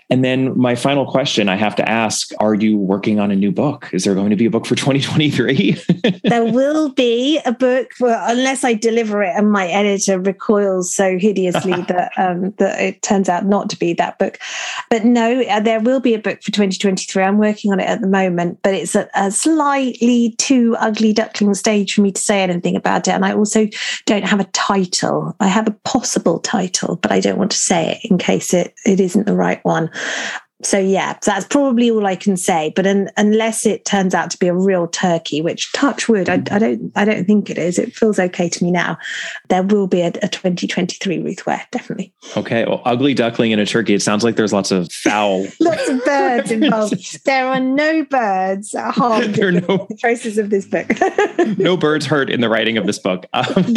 [0.09, 3.51] And then my final question I have to ask Are you working on a new
[3.51, 3.89] book?
[3.93, 5.77] Is there going to be a book for 2023?
[6.23, 11.17] there will be a book, for, unless I deliver it and my editor recoils so
[11.17, 14.37] hideously that, um, that it turns out not to be that book.
[14.89, 17.23] But no, uh, there will be a book for 2023.
[17.23, 21.53] I'm working on it at the moment, but it's a, a slightly too ugly duckling
[21.53, 23.11] stage for me to say anything about it.
[23.11, 23.67] And I also
[24.05, 25.35] don't have a title.
[25.39, 28.73] I have a possible title, but I don't want to say it in case it,
[28.85, 29.91] it isn't the right one.
[30.63, 32.73] So yeah, that's probably all I can say.
[32.75, 36.35] But un, unless it turns out to be a real turkey, which touch wood, I,
[36.49, 37.77] I, don't, I don't think it is.
[37.77, 38.97] It feels okay to me now.
[39.49, 42.11] There will be a, a 2023 Ruth Ware, definitely.
[42.35, 43.93] Okay, well, ugly duckling and a turkey.
[43.93, 47.23] It sounds like there's lots of foul, lots of birds involved.
[47.25, 50.87] there are no birds harmed there are no, the process of this book.
[51.59, 53.27] no birds hurt in the writing of this book.
[53.33, 53.75] Um,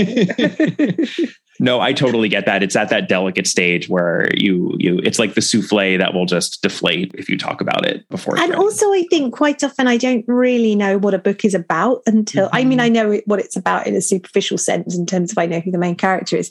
[1.60, 2.62] no, I totally get that.
[2.62, 6.62] It's at that delicate stage where you you it's like the souffle that will just
[6.62, 8.38] deflate if you talk about it before.
[8.38, 12.02] And also, I think quite often I don't really know what a book is about
[12.06, 12.56] until mm-hmm.
[12.56, 15.44] I mean I know what it's about in a superficial sense in terms of I
[15.44, 16.50] know who the main character is,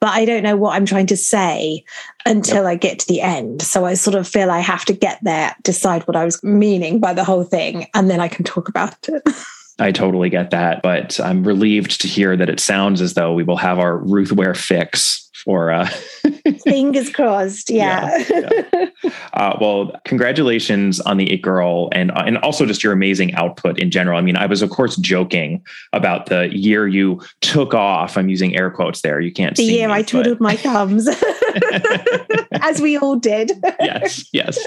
[0.00, 1.82] but I don't know what I'm trying to say
[2.26, 2.66] until yep.
[2.66, 3.62] I get to the end.
[3.62, 7.00] So I sort of feel I have to get there, decide what I was meaning
[7.00, 9.22] by the whole thing, and then I can talk about it.
[9.82, 13.42] I totally get that, but I'm relieved to hear that it sounds as though we
[13.42, 15.86] will have our Ruth Ware fix for uh
[16.64, 19.10] fingers crossed yeah, yeah, yeah.
[19.34, 23.78] Uh, well congratulations on the it girl and uh, and also just your amazing output
[23.78, 24.18] in general.
[24.18, 28.16] I mean i was of course joking about the year you took off.
[28.16, 29.20] I'm using air quotes there.
[29.20, 31.08] You can't the see year me, i twiddled my thumbs.
[32.60, 33.52] As we all did.
[33.80, 34.58] Yes yes.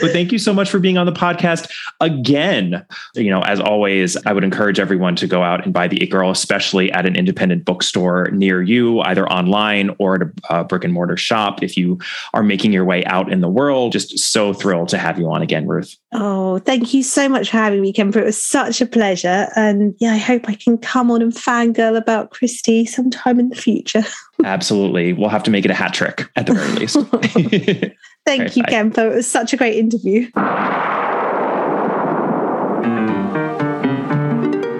[0.00, 1.70] But thank you so much for being on the podcast
[2.00, 2.84] again.
[3.14, 6.06] You know as always i would encourage everyone to go out and buy the it
[6.06, 10.92] girl especially at an independent bookstore near you either online or at a, brick and
[10.92, 11.98] mortar shop if you
[12.34, 13.92] are making your way out in the world.
[13.92, 15.96] Just so thrilled to have you on again, Ruth.
[16.12, 18.20] Oh, thank you so much for having me, Kemper.
[18.20, 19.48] It was such a pleasure.
[19.54, 23.56] And yeah, I hope I can come on and fangirl about Christie sometime in the
[23.56, 24.04] future.
[24.44, 25.12] Absolutely.
[25.12, 26.96] We'll have to make it a hat trick at the very least.
[27.10, 27.92] thank
[28.28, 28.68] right, you, bye.
[28.68, 29.12] Kemper.
[29.12, 30.30] It was such a great interview.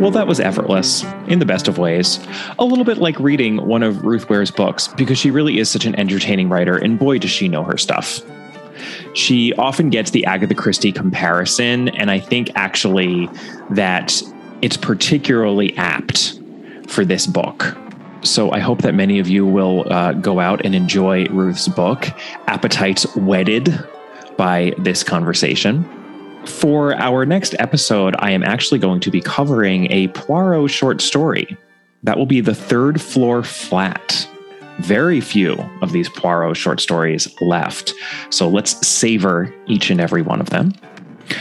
[0.07, 2.25] Well, that was effortless in the best of ways.
[2.61, 5.85] A little bit like reading one of Ruth Ware's books because she really is such
[5.85, 8.21] an entertaining writer, and boy, does she know her stuff.
[9.15, 13.29] She often gets the Agatha Christie comparison, and I think actually
[13.71, 14.23] that
[14.63, 16.39] it's particularly apt
[16.87, 17.77] for this book.
[18.23, 22.07] So I hope that many of you will uh, go out and enjoy Ruth's book,
[22.47, 23.77] Appetites Whetted,
[24.37, 25.96] by this conversation.
[26.47, 31.57] For our next episode, I am actually going to be covering a Poirot short story.
[32.03, 34.29] That will be The Third Floor Flat.
[34.79, 37.93] Very few of these Poirot short stories left.
[38.31, 40.73] So let's savor each and every one of them.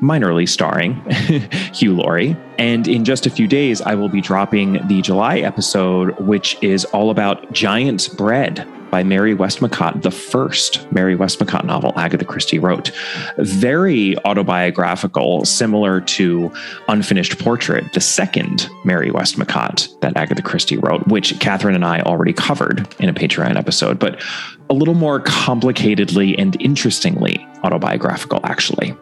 [0.00, 0.94] minorly starring
[1.74, 2.36] Hugh Laurie.
[2.58, 6.84] And in just a few days, I will be dropping the July episode, which is
[6.86, 12.90] all about Giant's Bread by Mary Westmacott, the first Mary Westmacott novel Agatha Christie wrote.
[13.38, 16.52] Very autobiographical, similar to
[16.88, 22.32] Unfinished Portrait, the second Mary Westmacott that Agatha Christie wrote, which Catherine and I already
[22.32, 24.22] covered in a Patreon episode, but
[24.68, 28.94] a little more complicatedly and interestingly autobiographical, actually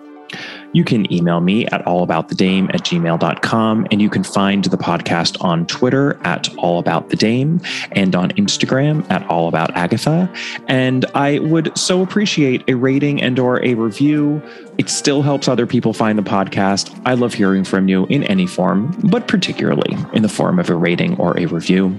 [0.78, 3.86] you can email me at allaboutthedame at gmail.com.
[3.90, 7.60] And you can find the podcast on Twitter at allaboutthedame
[7.92, 10.62] and on Instagram at allaboutagatha.
[10.68, 14.40] And I would so appreciate a rating and or a review.
[14.78, 16.96] It still helps other people find the podcast.
[17.04, 20.76] I love hearing from you in any form, but particularly in the form of a
[20.76, 21.98] rating or a review.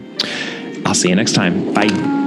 [0.85, 1.73] I'll see you next time.
[1.73, 2.18] Bye.